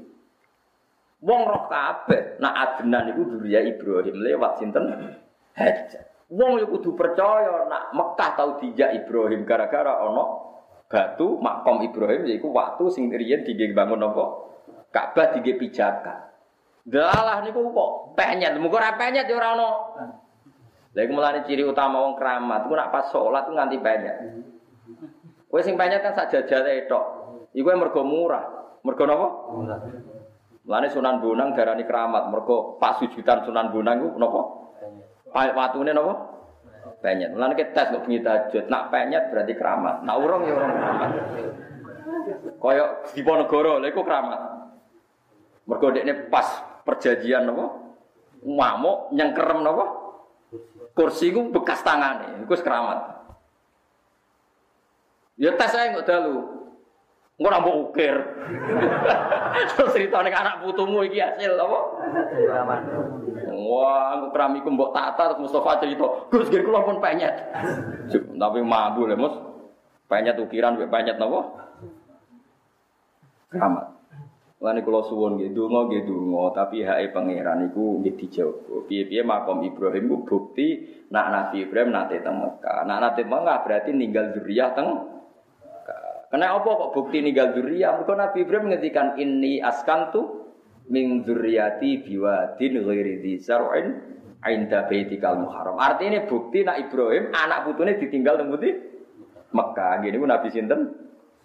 [1.25, 4.93] Wong roh kabeh nak Adnan iku duriya Ibrahim lewat sinten?
[5.57, 6.12] Hajar.
[6.33, 10.53] Wong yo kudu percaya nak Mekah tau dijak Ibrahim gara-gara ono
[10.89, 13.45] batu makom Ibrahim yaiku waktu sing riyen
[13.77, 14.53] bangun napa
[14.93, 16.29] Ka'bah dige pijakan.
[16.85, 19.71] Delalah niku kok penyet, muga ora penyet ya ora ono.
[20.93, 24.17] Lha iku mulane ciri utama wong keramat, ku nak pas salat ku nganti penyet.
[25.49, 27.05] Kowe sing penyet kan sak jajale tok.
[27.57, 28.77] Iku mergo murah.
[28.85, 29.29] Mergo napa?
[29.57, 29.81] Murah.
[30.63, 34.41] Mulane Sunan Bonang darani keramat, mergo pas sujudan Sunan Bonang ku napa?
[35.33, 36.33] Watune napa?
[37.03, 37.35] penyet.
[37.35, 38.65] Mulane kita tes kok bengi tahajud.
[38.71, 40.07] Nak penyet berarti keramat.
[40.07, 41.11] Nak urung ya urung keramat.
[42.63, 44.41] Kaya Diponegoro, lha iku keramat.
[45.67, 46.47] Mergo dekne pas
[46.87, 47.67] perjanjian napa?
[48.47, 49.85] Ngamuk nyengkerem napa?
[50.95, 52.39] Kursi ku bekas tangane.
[52.47, 53.27] Iku keramat.
[55.37, 56.63] Ya tes ae kok dalu.
[57.43, 58.15] Ora mbok ukir.
[59.75, 61.79] Terus critane anak putumu iki hasil apa?
[63.73, 67.33] Wah, aku keramiku mbok tata terus Mustafa cerita, Gus gir kula pun penyet.
[68.43, 69.33] Tapi mampu le, Mus.
[70.13, 71.41] Penyet ukiran mek penyet napa?
[73.49, 73.87] Keramat.
[74.63, 78.87] Lan kula suwun nggih donga nggih donga, tapi hake pangeran iku nggih dijaga.
[78.87, 82.87] Piye-piye makom Ibrahim ku bukti nak Nabi Ibrahim nate teng Mekah.
[82.87, 84.89] Nak nate Mekah berarti ninggal zuriyah teng
[86.31, 88.01] Karena apa kok bukti ninggal zuriyah?
[88.01, 90.42] Mergo Nabi Ibrahim ngendikan ini askantu
[90.93, 93.97] min zurriyati biwadin ghairi di zar'in
[94.45, 95.81] ainda baitikal muharram.
[95.81, 98.77] Artinya bukti nak Ibrahim anak putune ditinggal teng putih
[99.57, 100.05] Mekah.
[100.05, 100.81] Gini pun Nabi sinten?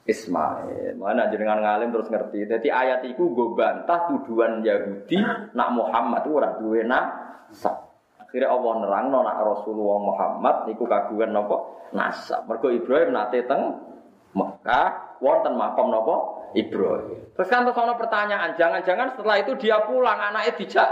[0.07, 0.95] Ismail.
[0.95, 2.47] Mana jenengan ngalim terus ngerti.
[2.47, 5.19] Jadi ayat itu gue bantah tuduhan Yahudi
[5.51, 7.75] nak Muhammad itu orang duwe nasab.
[8.15, 12.47] Akhirnya Allah nerang nak Rasulullah Muhammad niku kagungan nopo nasab.
[12.47, 13.83] Mergo Ibrahim nate teng
[14.31, 17.21] Mekah wonten makom nopo Ibrahim.
[17.37, 20.89] Terus kan terus pertanyaan, jangan-jangan setelah itu dia pulang anaknya dijak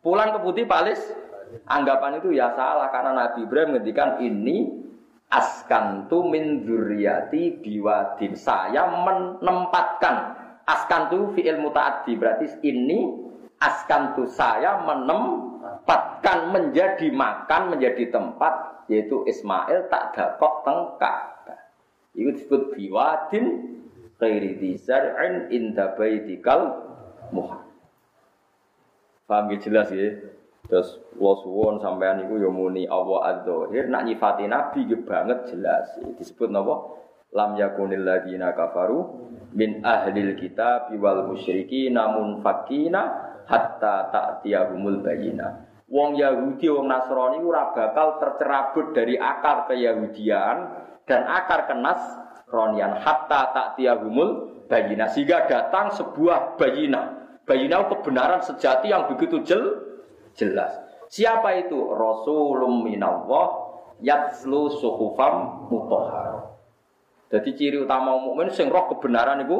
[0.00, 1.00] pulang ke Putih Palis.
[1.64, 4.68] Anggapan itu ya salah karena Nabi Ibrahim ngendikan ini
[5.32, 8.36] askantu min dzurriyyati biwadin.
[8.36, 10.36] Saya menempatkan
[10.68, 13.08] askantu fi'il mutaaddi berarti ini
[13.58, 21.16] askantu saya menempatkan menjadi makan menjadi tempat yaitu Ismail tak dakok tengkak
[22.18, 23.77] itu disebut biwadin
[24.18, 26.82] ghairi dzar'in inda baitikal
[27.30, 27.64] muhar.
[29.28, 30.18] Paham ya jelas ya?
[30.68, 35.96] Terus lo suwon sampean iku ya muni Allah adzahir nak nyifati nabi ge banget jelas.
[36.20, 36.98] Disebut napa?
[37.32, 45.68] Lam yakunil ladina kafaru min ahlil kitab wal musyriki namun fakina hatta ta'tiyahumul bayina.
[45.88, 50.56] Wong Yahudi, wong Nasrani ora bakal tercerabut dari akar keyahudian
[51.08, 55.08] dan akar kenas ronian hatta tak tiagumul bayina.
[55.08, 57.16] Sehingga datang sebuah bayina.
[57.48, 59.62] Bayina kebenaran sejati yang begitu jel,
[60.36, 60.68] jelas.
[61.08, 61.80] Siapa itu?
[61.96, 63.72] Rasulum minallah
[64.04, 66.48] yatslu suhufam mutahhar
[67.28, 69.58] jadi ciri utama mukmin sing roh kebenaran itu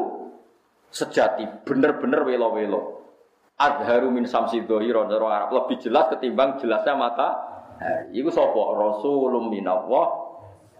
[0.89, 3.05] sejati bener-bener welo-welo.
[3.61, 5.53] Adharu min samsi dhahiran Arab.
[5.53, 7.29] Lebih jelas ketimbang jelasnya mata.
[8.09, 8.73] Itu sapa?
[8.73, 10.05] Rasulum minallah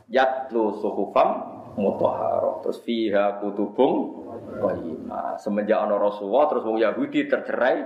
[0.10, 4.28] yatlu suhufam mutahharah terus fiha kutubung
[4.60, 7.78] qayyimah semenjak ana Rasulullah terus wong Yahudi tercerai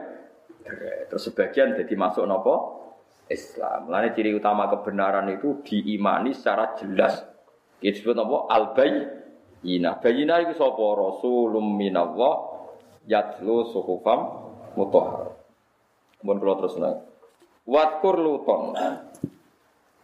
[1.07, 2.83] terus sebagian jadi masuk nopo
[3.31, 3.87] Islam.
[3.87, 7.23] Lain ciri utama kebenaran itu diimani secara jelas.
[7.79, 9.99] Itu disebut nopo al bayina.
[9.99, 12.67] Bayina itu sapa rasulum minallah
[13.07, 15.35] yatlu suhufam mutahharah.
[16.19, 16.99] Kemudian kalau terus naik.
[17.67, 18.75] Watkur luton.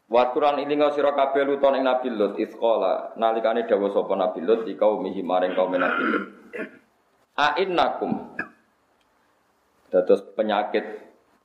[0.09, 4.65] Wa Quran ilinga sira kabeh luton ing Nabi Lut isqala nalikane dawuh sapa Nabi Lut
[4.65, 6.25] di kaum maring kaum Nabi Lut.
[7.37, 8.33] A innakum
[9.93, 10.81] dados penyakit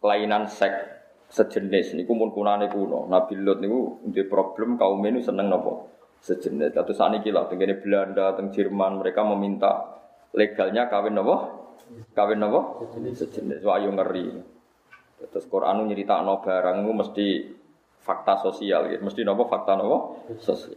[0.01, 0.81] kelainan seks
[1.29, 3.05] sejenis niku mun kunane kuno.
[3.05, 5.85] Nabi Lut niku duwe problem kaum ini seneng napa?
[6.25, 6.73] Sejenis.
[6.73, 10.01] Dados saniki lho tengene Belanda, teng Jerman mereka meminta
[10.33, 11.53] legalnya kawin napa?
[12.17, 12.81] Kawin napa?
[13.13, 13.61] Sejenis.
[13.61, 14.57] Wah yo ngeri.
[15.21, 17.61] Terus Quran nyeritakno barang mesti
[18.05, 19.01] fakta sosial gitu.
[19.01, 20.77] Mesti nopo fakta nopo sosial.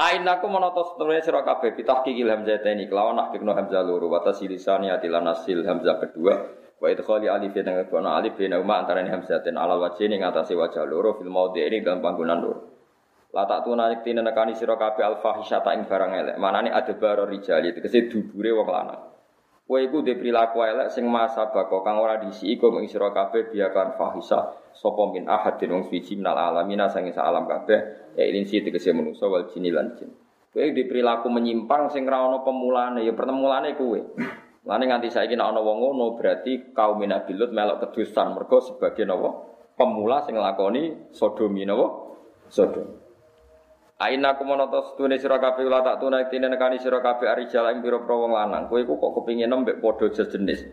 [0.00, 5.28] Ainaku monotos sebenarnya sira kabeh bitahqiqil hamzah ini kelawan nahqiqno hamzah loro wa tasilisani atilan
[5.28, 6.34] nasil hamzah kedua
[6.80, 10.88] wa idkhali alif dengan kedua alif bina uma antara hamzatin ala wajhi ning atase wajah
[10.88, 12.60] loro fil maudhi ini dalam panggonan loro.
[13.36, 16.36] La tak tuna yektine nekani sira kabeh al fahisyata ing barang elek.
[16.40, 19.02] Manane adbaro rijali tegese dubure wong lanang.
[19.70, 23.54] Kowe iku di perilaku elek sing masa bako kang ora disi iku ing sira kabeh
[23.54, 28.50] biakan fahisa sapa min ahadin wong suci minal alamina sang isa alam kabeh ya ilin
[28.50, 30.10] si tegese manusa wal jini lan jin.
[30.50, 34.00] Kowe perilaku menyimpang sing ra pemulane ya pertemulane kowe.
[34.66, 39.06] Lane nganti saiki nek ana wong ngono berarti kaum Nabi Lut melok kedusan mergo sebagai
[39.06, 39.30] napa
[39.78, 41.86] pemula sing nglakoni sodomi napa
[42.50, 42.99] sodom.
[44.00, 47.84] Aina kumono to setune sira kabeh ula tak tunai tine nekani sira kabeh arijal ing
[47.84, 48.64] pira-pira wong lanang.
[48.72, 50.64] Kowe iku kok kepingin nembek padha jenis.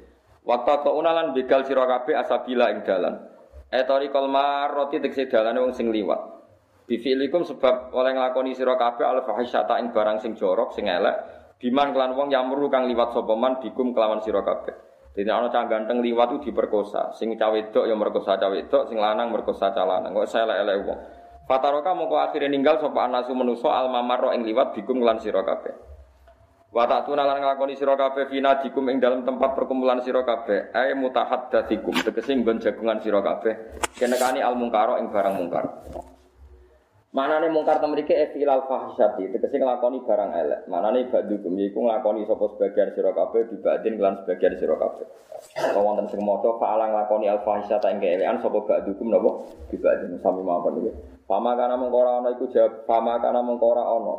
[0.47, 3.19] Waktu to unalan begal sira kabeh asabila ing dalan.
[3.67, 6.39] Etori kol maroti tekse dalane wong sing liwat.
[6.88, 11.19] Bifilikum sebab oleh nglakoni sira kabeh al fahisyata ing barang sing jorok sing elek.
[11.59, 14.71] Biman kelan wong yamru kang liwat sapa man bikum kelawan sira kabeh.
[15.11, 17.11] Dene ana cah ganteng liwat diperkosa.
[17.11, 20.15] Sing cah wedok ya merkosa cah wedok, sing lanang merkosa cah lanang.
[20.15, 20.99] Kok elek-elek wong.
[21.48, 25.72] Fataroka mongko akhirnya ninggal sapa anasu menuso almamaro ing liwat bikum lan sira kabeh.
[26.76, 30.91] Wa ta'tuna lan nglakoni sira kabeh fina dikum ing dalam tempat perkumpulan sira kabeh ay
[31.00, 35.66] mutahaddatikum tegese nggon jagungan sira kabeh kenekani al mungkaro ing barang mungkar.
[37.16, 40.60] Manane mungkar temrike efilal fahisyati tegese nglakoni barang elek.
[40.68, 45.08] Manane ba'dukum iku nglakoni sapa sebagian sira kabeh dibadin lan sebagian sira kabeh.
[45.64, 50.43] Apa wonten sing maca fa'ala nglakoni al fahisyata ing keelekan sapa ba'dukum napa dibadin sami
[50.43, 51.16] mawon iki.
[51.28, 54.15] Fama kana mengkora ana iku jawab fama kana mengkora ana.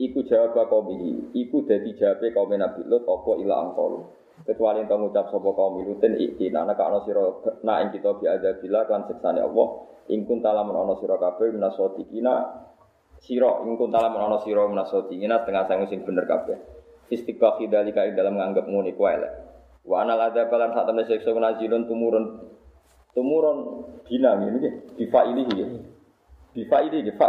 [0.00, 0.88] Iku jawab kaum
[1.36, 4.08] iku dadi jawabe kaum Nabi Lut apa ila angkol.
[4.48, 7.20] Kecuali ento ngucap sapa kaum Lutin iki nana ka ana sira
[7.60, 12.56] na ing kita bi adzabillah kan siksane Allah ing kun talamun ana sira kabeh minasodikina
[13.20, 16.56] sira ing kun talamun ana sira minasodikina setengah sangu sing bener kabeh.
[17.12, 19.32] Istiqbal dalika ing dalam nganggep ngene kuwi elek.
[19.84, 22.24] Wa anal adzab lan sak temene siksa nazilun tumurun
[23.12, 23.58] tumurun
[24.08, 25.97] bina ini difa ini.
[26.56, 27.28] Bifa ini bifa.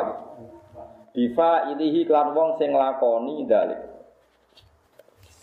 [1.11, 3.79] Bifa ilihi klan wong sing lakoni dalik.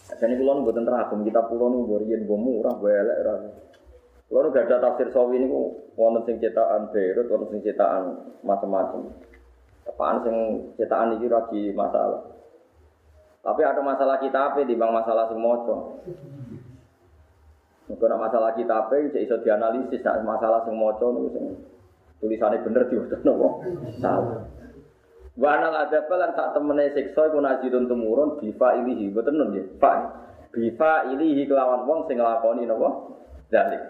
[0.07, 3.43] Jadi kulon buatan teragum kita pulau nih borian gue murah gue elek ras.
[4.31, 5.51] Kulon gak ada tafsir sawi ini
[5.99, 9.11] wonten sing cetakan Beirut, wonten sing cetakan macam-macam.
[9.87, 10.37] Apaan sing
[10.79, 12.23] cetakan ini lagi masalah.
[13.43, 16.03] Tapi ada masalah kita apa di bang masalah sing moco.
[17.87, 20.03] Mungkin masalah kita apa, jadi iso dianalisis.
[20.03, 21.55] Masalah sing moco sing
[22.21, 23.63] tulisannya bener diutus nopo?
[24.01, 24.47] Salah.
[25.37, 29.13] Wa anal adab lan sak temene siksa iku nazidun tumurun bifa ilihi.
[29.13, 29.97] Boten nun nggih Pak.
[30.49, 32.89] Bifa ilihi kelawan wong sing nglakoni napa
[33.53, 33.83] dalik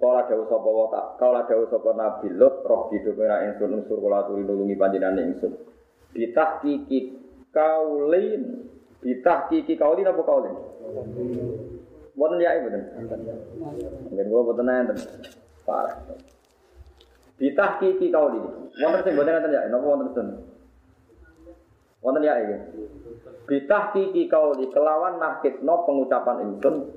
[0.00, 4.26] Kala dawuh sapa wa tak kala dawuh sapa Nabi Lut roh didukira ingsun unsur kula
[4.26, 5.52] turi nulungi panjenengan ingsun.
[6.12, 7.00] Kiki
[7.52, 8.68] kaulin.
[9.04, 10.54] Bitah kiki kaulin apa kaulin?
[12.16, 12.68] Boten ya ibu?
[12.72, 14.98] Mungkin kula boten enten
[15.64, 15.96] parah
[17.34, 18.70] Bitah kiki kau ini.
[18.78, 20.26] Wonten sing boten enten ya, napa wonten sen?
[21.98, 22.56] Wonten ya iki.
[23.50, 26.94] Bitah kiki kau di kelawan nakitno pengucapan ingsun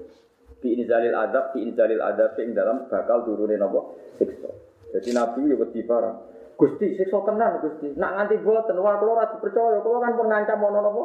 [0.61, 4.49] bi inzalil adab bi inzalil adab ing dalam bakal turune napa siksa.
[4.93, 6.15] Jadi Nabi yo wedi barang.
[6.57, 7.93] Gusti siksa tenan Gusti.
[7.97, 11.03] Nak nganti boten wah kula ora dipercaya, kula kan pun ngancam ono napa.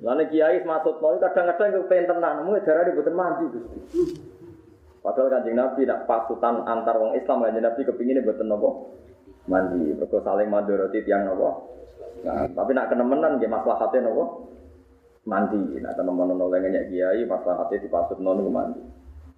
[0.00, 3.78] Lane kiai maksudno kadang-kadang kepen tenan, mung darane boten mandi Gusti.
[5.06, 8.90] Padahal kanjeng Nabi nak pasutan antar wong Islam kanjeng Nabi kepingin buat nopo
[9.46, 11.78] mandi, mereka saling mandoroti tiang nopo.
[12.26, 14.50] Nah, tapi nak kenemenan dia hati nopo
[15.30, 15.78] mandi.
[15.78, 18.82] Nak kenemenan oleh ngeyak kiai hati di pasut nono mandi.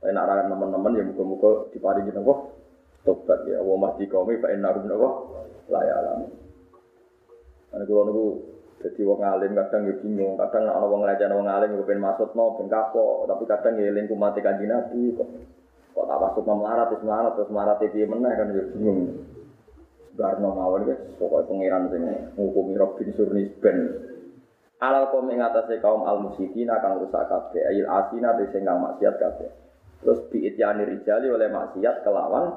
[0.01, 2.33] Tapi nak rakyat teman-teman ya muka-muka di nopo
[3.05, 3.61] tobat ya.
[3.61, 5.09] Wa mahdi kaumi fa inna rum nopo
[5.69, 6.33] layalam.
[7.69, 8.27] Karena kalau nunggu
[8.79, 12.31] jadi wong alim kadang ya bingung, kadang nak wong ngelajar wong alim ya pengen masuk
[12.33, 15.29] no, pengen kapok, tapi kadang ya lingkup mati kanji nabi kok.
[15.99, 19.19] Kok tak masuk melarat, terus melarat, terus melarat itu mana kan ya bingung.
[20.15, 22.03] Barno mawon guys, pokoknya pengiran sing
[22.39, 23.79] ngukumi Robin Surnis ben.
[24.79, 29.15] Alal kaum ing atase kaum al musyidina kang rusak kabeh, ayil asina te sing maksiat
[29.19, 29.51] kabeh.
[29.99, 32.55] Terus bi ityani rijali oleh maksiat kelawan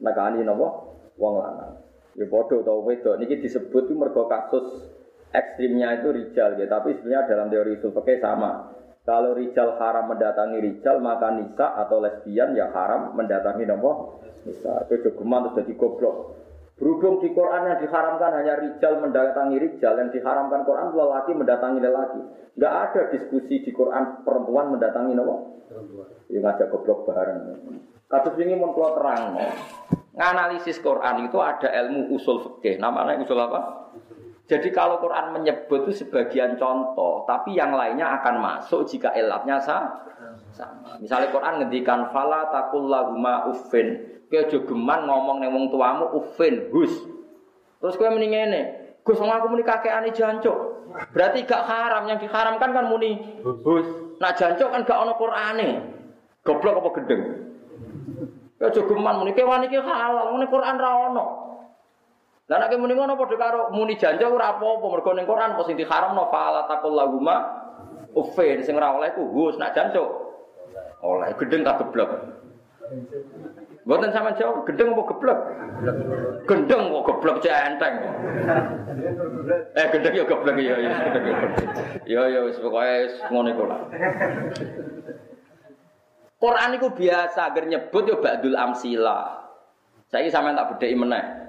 [0.00, 0.88] nekani napa
[1.20, 1.84] wong lanang.
[2.16, 4.88] Ya padha utawa wedok niki disebut itu mergo kasus
[5.36, 8.72] ekstrimnya itu rijal ya, tapi sebenarnya dalam teori usul sama.
[9.04, 14.16] Kalau rijal haram mendatangi rijal, maka nisa atau lesbian ya haram mendatangi nopo
[14.48, 14.88] nisa.
[14.88, 16.16] Itu jogeman terus jadi goblok.
[16.74, 22.20] Berhubung di Quran yang diharamkan hanya rijal mendatangi rijal, yang diharamkan Quran lelaki mendatangi lelaki.
[22.56, 25.36] Enggak ada diskusi di Quran perempuan mendatangi nopo.
[26.32, 27.60] Ya ngajak goblok bareng.
[28.08, 29.36] Kasus ini mau terang.
[30.16, 32.80] Nganalisis Quran itu ada ilmu usul fikih.
[32.80, 33.90] Namanya usul apa?
[34.44, 40.04] Jadi kalau Quran menyebut itu sebagian contoh, tapi yang lainnya akan masuk jika elatnya sama.
[41.00, 44.20] Misalnya Quran ngendikan fala takul lahuma uffin.
[44.28, 46.92] Kowe geman ngomong ning wong tuamu uffin, hus.
[47.80, 48.60] Terus kowe mending ngene,
[49.04, 50.56] Gus wong aku muni kakeane jancuk.
[51.12, 53.88] Berarti gak haram, yang diharamkan kan muni hus.
[54.20, 55.68] Nah jancuk kan gak ana Qur'ane.
[56.44, 57.22] Goblok apa gendeng?
[58.60, 61.26] Ya jogeman muni kewan iki halal, muni Quran ra ono.
[62.44, 65.80] Lah nek muni ngono padha karo muni jancuk ora apa-apa, mergo ning Quran apa sing
[65.80, 67.40] diharamno fala taqul lahuma
[68.12, 70.08] uffin sing ora oleh ku hus nak jancuk.
[71.00, 72.10] Oleh gendeng tak geblek.
[73.84, 75.38] Buatan sama jawab, gendeng apa geblek?
[76.44, 77.94] Gendeng kok geblek cek enteng.
[79.76, 80.92] Eh gendeng ya geblek ya ya ya.
[82.04, 82.96] Ya ya wis pokoke
[83.32, 83.80] ngono iku lah.
[86.36, 89.48] Quran itu biasa agar nyebut ya ba'dul amsila.
[90.12, 91.43] Saya sampean tak bedheki meneh.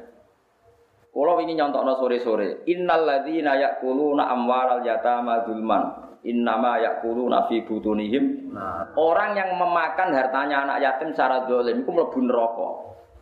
[1.15, 8.51] Kalau ini nyontokno sore-sore, innal ladzina ya'kuluna amwaral yatama dzulman innama yakuluna fi butunihim.
[8.51, 8.91] Nah.
[8.97, 12.69] Orang yang memakan hartanya anak yatim secara zalim iku mlebu neraka.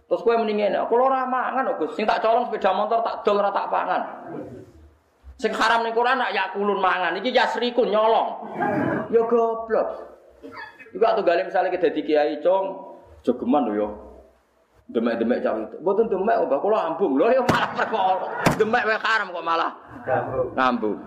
[0.08, 3.68] Terus kowe muni ngene, kula ora Gus, sing tak colong sepeda motor tak dol tak
[3.72, 4.02] pangan.
[5.40, 8.30] Sing haram ning Quran nak yakulun mangan, iki yasrikun nyolong.
[9.12, 9.88] Ya goblok.
[10.94, 12.66] Iku atuh gale misale ke dadi kiai cong,
[13.26, 13.90] jogeman lho ya.
[14.92, 15.78] Demek-demek cah itu.
[15.80, 17.16] Mboten demek kok kula ambung.
[17.16, 18.28] Lho ya malah perkara.
[18.60, 19.72] Demek wae haram kok malah.
[20.60, 21.00] Ngambung.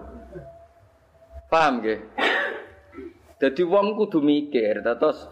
[1.53, 2.01] Paham nggih?
[3.37, 5.29] Dadi wong kudu mikir, terus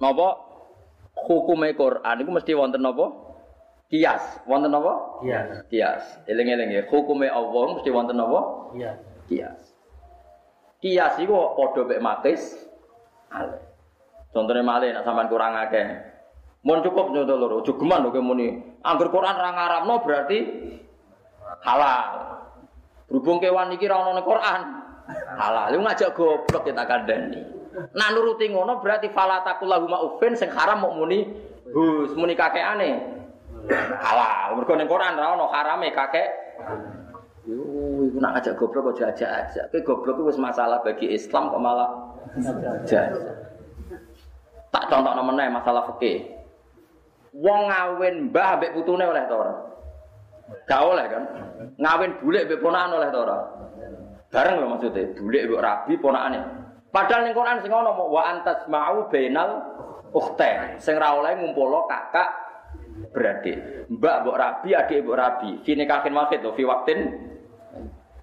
[0.00, 0.40] napa
[1.12, 3.12] hukume Quran iku mesti wonten napa?
[3.92, 5.20] Kias, wonten napa?
[5.20, 5.48] Kias.
[5.68, 6.04] Kias.
[6.24, 8.72] Eling-eling nggih, hukume Allah mesti wonten napa?
[8.72, 8.98] Kias.
[9.28, 9.60] Kias.
[10.80, 12.42] Kias iku padha mek makis
[13.28, 13.60] ale.
[14.32, 16.15] Contohnya malih nek sampean kurang akeh.
[16.66, 18.58] Mun cukup contoh loro, jogeman lho muni.
[18.82, 20.38] Angger Quran ra ngaramno berarti
[21.62, 22.42] halal.
[23.06, 24.60] Berhubung kewan iki ra ono Quran,
[25.38, 25.70] halal.
[25.70, 27.38] Lu ngajak goblok kita kandani.
[27.94, 31.22] Nah nuruti ngono berarti fala takulahuma ufin sing haram mau muni
[31.70, 33.14] hus muni kakekane.
[34.02, 34.58] Halal.
[34.58, 36.28] Mergo ning Quran ra ono harame kakek.
[37.46, 37.62] Yo
[38.10, 39.70] iku nak ngajak goblok kok jajak-ajak.
[39.70, 42.10] Kowe goblok wis masalah bagi Islam kok malah
[42.42, 43.14] jajak.
[44.74, 46.35] Tak contohno meneh masalah fikih.
[47.36, 49.54] Wong ngawin mbah mbek putune oleh ta ora?
[50.64, 51.22] Gak oleh kan?
[51.76, 53.38] Ngawin bulik mbek ponakan oleh ta ora?
[54.32, 56.40] Bareng lho maksudnya, bulik mbok rabi ponakane.
[56.88, 59.50] Padahal ning Quran sing ono wa antas mau bainal
[60.16, 60.80] ukhtain.
[60.80, 62.28] Sing ra oleh ngumpulo kakak
[63.12, 63.84] beradik.
[63.92, 65.50] Mbak mbok rabi, adik mbok rabi.
[65.60, 67.20] Fi nikahin wahid to fi waktin.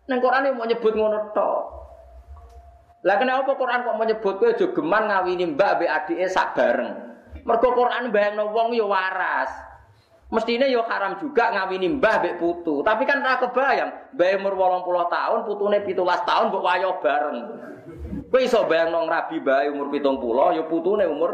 [0.09, 1.61] Ning Quran mau nyebut ngono tok.
[3.05, 7.12] Lah kenapa Quran kok menyebut kowe aja geman ngawini mbak mbek adike sak bareng.
[7.43, 9.51] Mergo Quran bayangno wong ya waras.
[10.33, 12.81] Mestinya yo haram juga ngawini mbah mbek putu.
[12.81, 17.37] Tapi kan ora kebayang, mbah umur 80 tahun, putune 17 tahun mbok wayo bareng.
[18.33, 21.31] Kowe iso bayangno rabi mbah umur 70, yo putune umur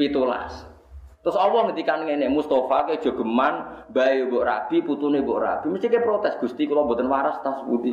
[0.00, 0.72] 17.
[1.20, 5.66] Terus Allah ngendikan ngene, Mustafa ke jogeman, mbah mbok rabi, putune mbok rabi.
[5.68, 7.92] Mesti ke protes, Gusti kula mboten waras tas putih.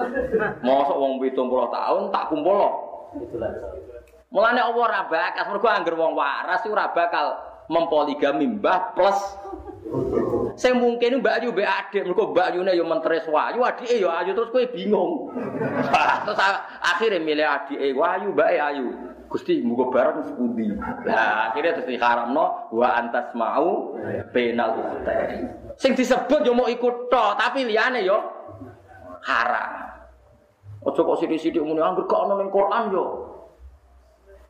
[0.63, 1.35] Mosok wong 70
[1.67, 2.63] tahun tak kumpul.
[4.33, 7.37] Mulane Allah ora bakas, mergo angger wong waras ora bakal
[7.69, 9.17] mempoligami mbah plus
[10.57, 14.33] Sing mungkin Mbak Ayu mbek adik, mergo Mbak Ayune yo mentres wayu, adike yo ayu
[14.33, 15.29] terus kowe bingung.
[16.25, 16.39] terus
[16.81, 18.87] akhirnya milih adike wayu, mbake ayu.
[19.29, 20.73] Gusti muga bareng sepundi.
[21.09, 23.97] Lah akhirnya terus diharamno wa antas mau
[24.29, 25.41] penal ukhtai.
[25.77, 28.17] Sing disebut yo mau ikut tok, tapi liyane yo
[29.25, 29.89] haram.
[30.85, 33.32] Ojo kok sithik-sithik muni angger kok ana ning Quran yo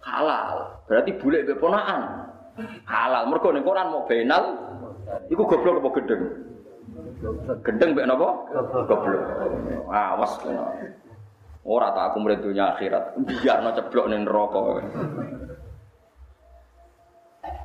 [0.04, 0.84] halal.
[0.86, 2.02] Berarti bule mbek ponakan.
[2.86, 3.24] Halal.
[3.32, 4.44] Mergo ning Quran mau penal
[5.28, 6.24] Iku goblok apa gendeng?
[7.64, 8.28] Gendeng mbek napa?
[8.88, 9.24] Goblok.
[9.90, 10.64] Awas kena.
[11.64, 13.16] Ora tak aku murid dunia akhirat.
[13.24, 14.84] Biarno ceblok ning neraka.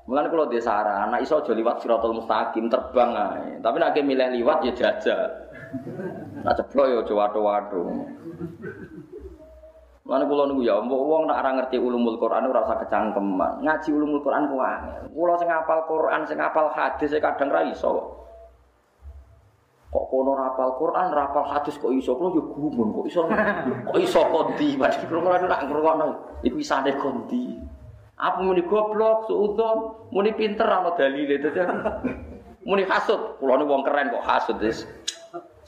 [0.09, 3.61] Mulane kalau dia saran, anak iso aja liwat siratul mustaqim terbang ae.
[3.61, 5.21] Tapi nek milih liwat ya jajal.
[6.47, 7.83] Nak ceblok ya aja watu-watu.
[10.09, 13.61] Mulane kula niku ya wong nek ora ngerti ulumul Quran ora usah kecangkeman.
[13.61, 15.05] Ngaji ulumul Quran ku angel.
[15.13, 18.17] Kula sing hafal Quran, sing hafal hadis kadang ra iso.
[19.93, 23.29] Kok kono rapal Quran, rapal hadis kok iso kula yo gumun kok iso.
[23.85, 24.97] Kok iso kondi, Mas.
[25.05, 26.41] Kula ora ngrungokno.
[26.41, 27.61] Iku isane kondi.
[28.17, 31.61] Apa muni goblok, suudon, muni pinter ana dalile dadi.
[32.69, 34.89] Muni hasud, kula wong keren kok hasud wis.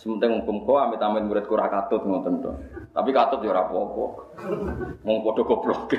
[0.01, 2.49] Sementing hukum kok amit-amit murid kurang katut ngoten to.
[2.97, 4.05] Tapi katut ya ora apa-apa.
[5.45, 5.93] Goblok.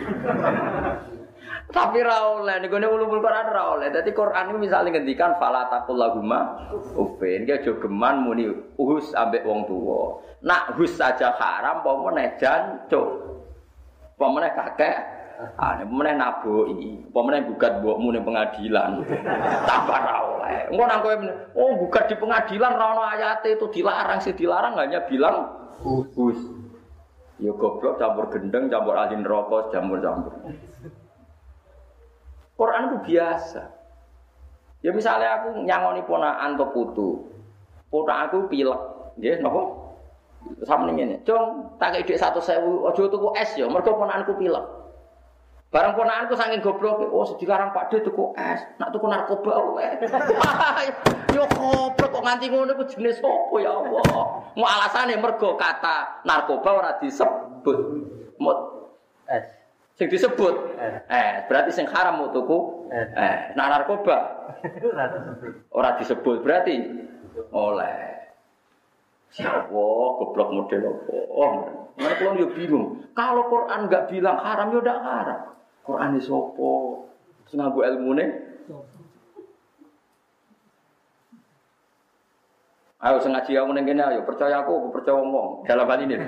[1.69, 3.93] Tapi ra oleh niku ne ulumul Quran ra oleh.
[3.93, 6.65] Quran iki misale ngendikan fala taqul lahuma
[6.97, 7.45] uffin.
[7.45, 7.61] Ki
[8.17, 8.49] muni
[8.81, 10.17] uhus ambek wong tuwa.
[10.41, 13.09] Nak hus saja haram apa meneh jancuk.
[14.17, 15.20] Apa kakek
[15.57, 19.01] Ah, ini pemenang naboki, pemenang gugat mbokmu ning pengadilan.
[19.65, 20.69] Tambah ra oleh.
[20.69, 21.15] Engko nang kowe
[21.57, 25.49] oh buka di pengadilan ra ono ayat itu dilarang sih dilarang hanya bilang
[26.13, 26.37] Gus.
[27.41, 30.33] Ya goblok campur gendeng, campur ahli neraka, campur-campur.
[32.53, 33.61] Quran itu biasa.
[34.85, 37.09] Ya misalnya aku nyangoni ponakan atau putu.
[37.89, 38.81] Ponak aku pilek,
[39.17, 39.41] nggih?
[40.69, 41.25] Sama ngene.
[41.25, 44.80] Cung, tak ide satu sewu, aja tuku es ya, mergo ponakanku pilek.
[45.71, 50.03] Barang ponakanku saking goblok, oh dilarang Pak De tuku es, nak tuku narkoba wae.
[51.35, 54.03] Yo goblok kok nganti ngono iku jenis apa ya Allah.
[54.51, 57.79] Mau alasane mergo kata narkoba ora disebut.
[58.35, 58.59] Mut.
[59.31, 59.47] Es.
[59.95, 60.75] sing disebut?
[61.07, 62.91] Eh berarti sing haram mau tuku?
[62.91, 64.17] Eh nah narkoba?
[64.91, 65.51] Ora disebut.
[65.71, 66.75] ora disebut berarti?
[67.55, 68.27] Oleh.
[69.31, 71.15] Siapa goblok model apa?
[71.31, 71.47] Oh
[71.95, 73.07] mana kalau yo bingung.
[73.15, 75.51] Kalau Quran nggak bilang haram yo ndak haram
[75.91, 77.03] Quran ini sopo
[77.51, 78.51] sing nganggo ilmune
[83.01, 86.21] Ayo sing ngaji aku ning kene ayo percaya aku, aku percaya wong dalam hal ini.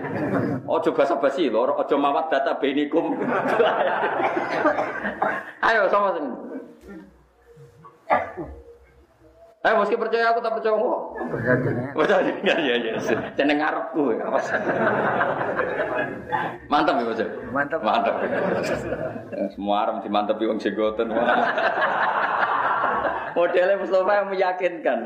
[0.65, 3.13] Ojo basa-basi lho, ojo mawat data benikum.
[5.69, 6.25] ayo sama sing.
[9.63, 11.15] Ayo meski percaya aku tak percaya wong.
[11.95, 12.99] Betul ya ya ya.
[13.39, 14.27] Jeneng ngarepku ya.
[14.27, 14.51] awas.
[16.67, 17.21] Mantap ya, Mas.
[17.47, 17.79] Mantap.
[17.79, 18.15] Mantap.
[19.55, 21.07] Semua arem dimantepi wong jenggoten.
[23.33, 24.97] Modelnya Mustafa yang meyakinkan.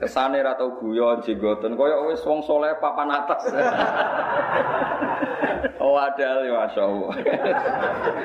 [0.00, 3.42] Kesane ra tau guyon jenggoten koyo wis wong soleh papan atas.
[5.80, 7.12] Oh padahal ya Masya Allah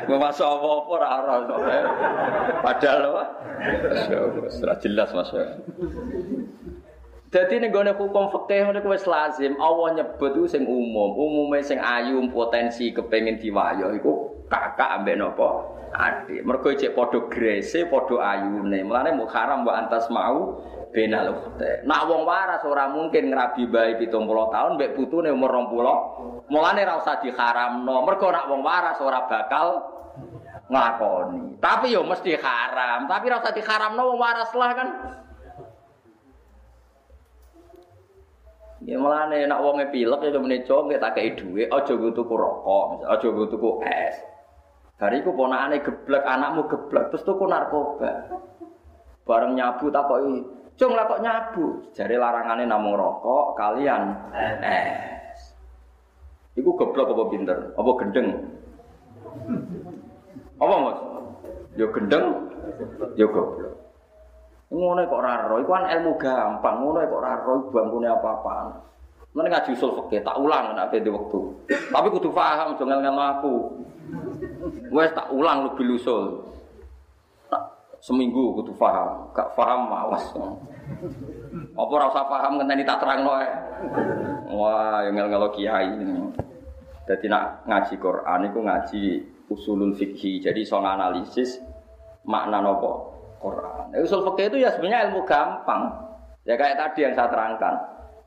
[0.07, 1.81] Masya Allah apa ora ora soleh.
[2.59, 3.23] Padahal apa?
[3.91, 5.59] Masya Allah Setelah jelas Masya Allah
[7.31, 11.79] Jadi ini gue hukum fikih ini wis lazim Allah nyebut itu sing umum Umumnya sing
[11.79, 15.75] ayu potensi kepengen diwayo Itu kakak ambek nopo?
[15.95, 16.43] Adik.
[16.43, 18.83] Mereka cek podo grese podo ayune.
[18.83, 20.59] Mulanya mau haram mbak antas mau
[20.95, 25.51] Benal ukhte Nak wong waras ora mungkin ngerabi bayi pitung puluh tahun Mbak putune umur
[25.51, 25.97] rong puluh.
[26.47, 28.07] Mulanya ra usah diharamno.
[28.07, 29.67] Mereka nak wong waras ora bakal
[30.71, 31.59] nglakoni.
[31.59, 33.11] Tapi yo mesti haram.
[33.11, 34.89] Tapi ra usah diharamno wong waras lah kan.
[38.87, 43.27] Ya mulane wong pilek ya mene cong tak kei dhuwit aja nggo tuku rokok, aja
[43.33, 44.15] nggo tuku es.
[44.95, 48.31] Bariku ponakane geblek, anakmu geblek terus tuku narkoba.
[49.27, 50.39] Bareng nyabu takoki,
[50.79, 54.15] "Cung lah kok nyabu?" Jare larangane namung rokok kalian
[54.63, 55.51] es.
[56.55, 57.57] Iku geblek apa pinter?
[57.75, 58.27] Apa gendeng?
[60.63, 60.99] Apa Mas?
[61.75, 62.25] Yo gendeng,
[63.19, 63.75] yo goblok.
[64.71, 68.67] Ngono kok ora ro, iku kan ilmu gampang, ngono kok ora ro bangkune apa-apaan.
[69.35, 71.39] Mana ngaji usul fikih tak ulang nek ada waktu.
[71.91, 73.55] Tapi kudu paham aja ngel aku.
[74.91, 76.41] Wes tak ulang lebih lusul.
[78.05, 80.29] Seminggu kudu paham, gak paham mawas.
[81.73, 83.49] Apa ora usah paham ngenteni tak terangno ae.
[84.53, 85.89] Wah, yang ngel kiai.
[87.09, 89.03] Jadi nak ngaji Quran itu ngaji
[89.49, 90.37] usulul fikih.
[90.37, 91.57] Jadi soal analisis
[92.29, 93.09] makna nopo
[93.41, 93.89] Quran.
[93.89, 95.89] Nah, usul fikih itu ya sebenarnya ilmu gampang.
[96.45, 97.73] Ya kayak tadi yang saya terangkan.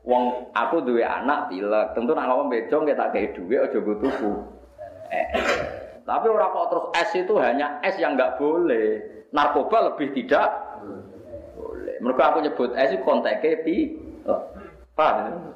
[0.03, 3.95] Wong aku duwe anak pilek, tentu nak ngomong bejo nggak tak kayak duwe aja gue.
[5.11, 5.27] Eh,
[6.09, 8.97] tapi orang kok terus es itu hanya es yang nggak boleh.
[9.29, 10.49] Narkoba lebih tidak
[11.53, 12.01] boleh.
[12.01, 13.93] Mereka aku nyebut es itu konteknya pi.
[14.97, 15.53] Paham?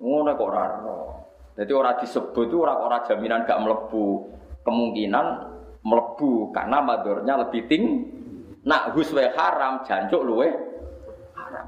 [0.00, 0.64] Ngono kok ora.
[1.60, 4.32] Jadi orang disebut itu orang orang jaminan gak melebu.
[4.64, 5.26] Kemungkinan
[5.84, 8.08] melebu karena madornya lebih tinggi.
[8.64, 10.48] Nak huswe haram, jancuk luwe.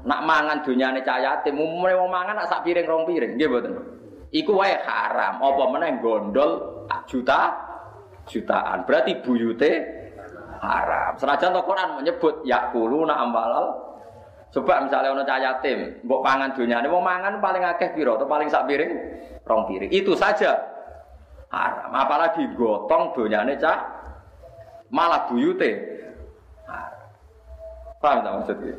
[0.09, 3.73] Nak mangan dunyane cah yatim, umumnya wong mangan nak sak piring rong piring, mboten.
[4.33, 5.37] Iku wae haram.
[5.37, 7.53] Apa meneh gondol juta
[8.25, 8.81] jutaan.
[8.89, 9.71] Berarti buyute
[10.57, 11.13] haram.
[11.21, 13.93] Senajan to Quran menyebut yakuluna ambalal
[14.53, 18.53] Coba misalnya ono cah yatim, mbok pangan dunyane wong mangan paling akeh piro atau paling
[18.53, 18.93] sak piring
[19.49, 19.89] rong piring.
[19.89, 20.53] Itu saja
[21.49, 21.89] haram.
[21.89, 23.81] Apalagi gotong dunyane cah
[24.93, 25.73] malah buyute
[26.69, 27.09] haram.
[27.97, 28.75] Paham tak maksudnya?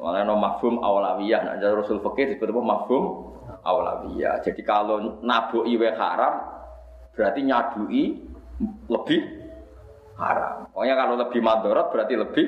[0.00, 4.42] Malah no mafhum awlawiyah, nah Rasul Fakir disebut apa mafhum awlawiyah.
[4.42, 6.34] Jadi kalau nabu iwe haram,
[7.14, 8.02] berarti nyadui
[8.88, 9.20] lebih
[10.18, 10.70] haram.
[10.72, 12.46] Pokoknya kalau lebih madorot berarti lebih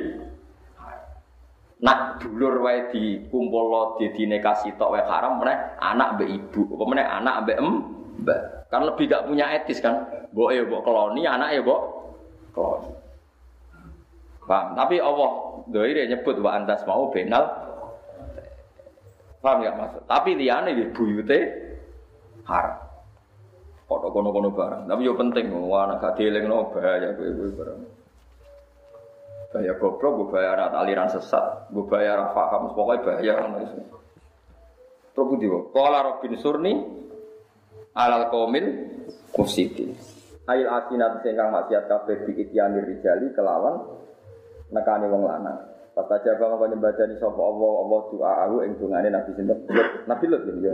[1.79, 7.07] Nak dulur wae dikumpul di dinekasi tok wae haram meneh anak mbek ibu, apa meneh
[7.07, 7.71] anak mbek em
[8.27, 8.41] mbak.
[8.67, 10.11] Kan lebih gak punya etis kan.
[10.35, 11.81] Mbok ya mbok keloni, anak ya mbok
[12.51, 12.91] keloni.
[14.43, 14.75] Paham?
[14.75, 15.31] Tapi Allah
[15.71, 17.68] doire nyebut wa antas mau benal.
[19.39, 20.03] Paham ya maksud?
[20.11, 21.39] Tapi liyane di buyute
[22.47, 22.79] haram.
[23.89, 24.85] Kok kono-kono barang.
[24.85, 27.81] Tapi yo penting, wah anak gak dielingno bahaya kowe-kowe barang.
[29.49, 33.81] Bahaya goblok, gue bahaya anak aliran sesat, gue bahaya anak paham, pokoknya bahaya ngono iku.
[35.17, 36.73] Terus budi Kala Robin Surni
[37.97, 38.67] alal komil
[39.33, 39.97] mufsidin.
[40.49, 43.89] Ail asinat sing kang maksiat kabeh diityanir rijali kelawan
[44.73, 45.59] nekani wong lanang.
[45.99, 47.73] Pas aja bang kau nyembadani sapa Allah?
[47.83, 49.67] Allah doa aku ing dungane Nabi sinten.
[50.07, 50.71] Nabi Lut ya.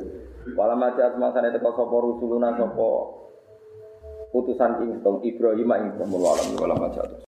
[0.52, 2.88] Wala mati asmasane teko sapa rusuluna sapa
[4.36, 7.00] utusan ing Ibrahim ing wala wala mati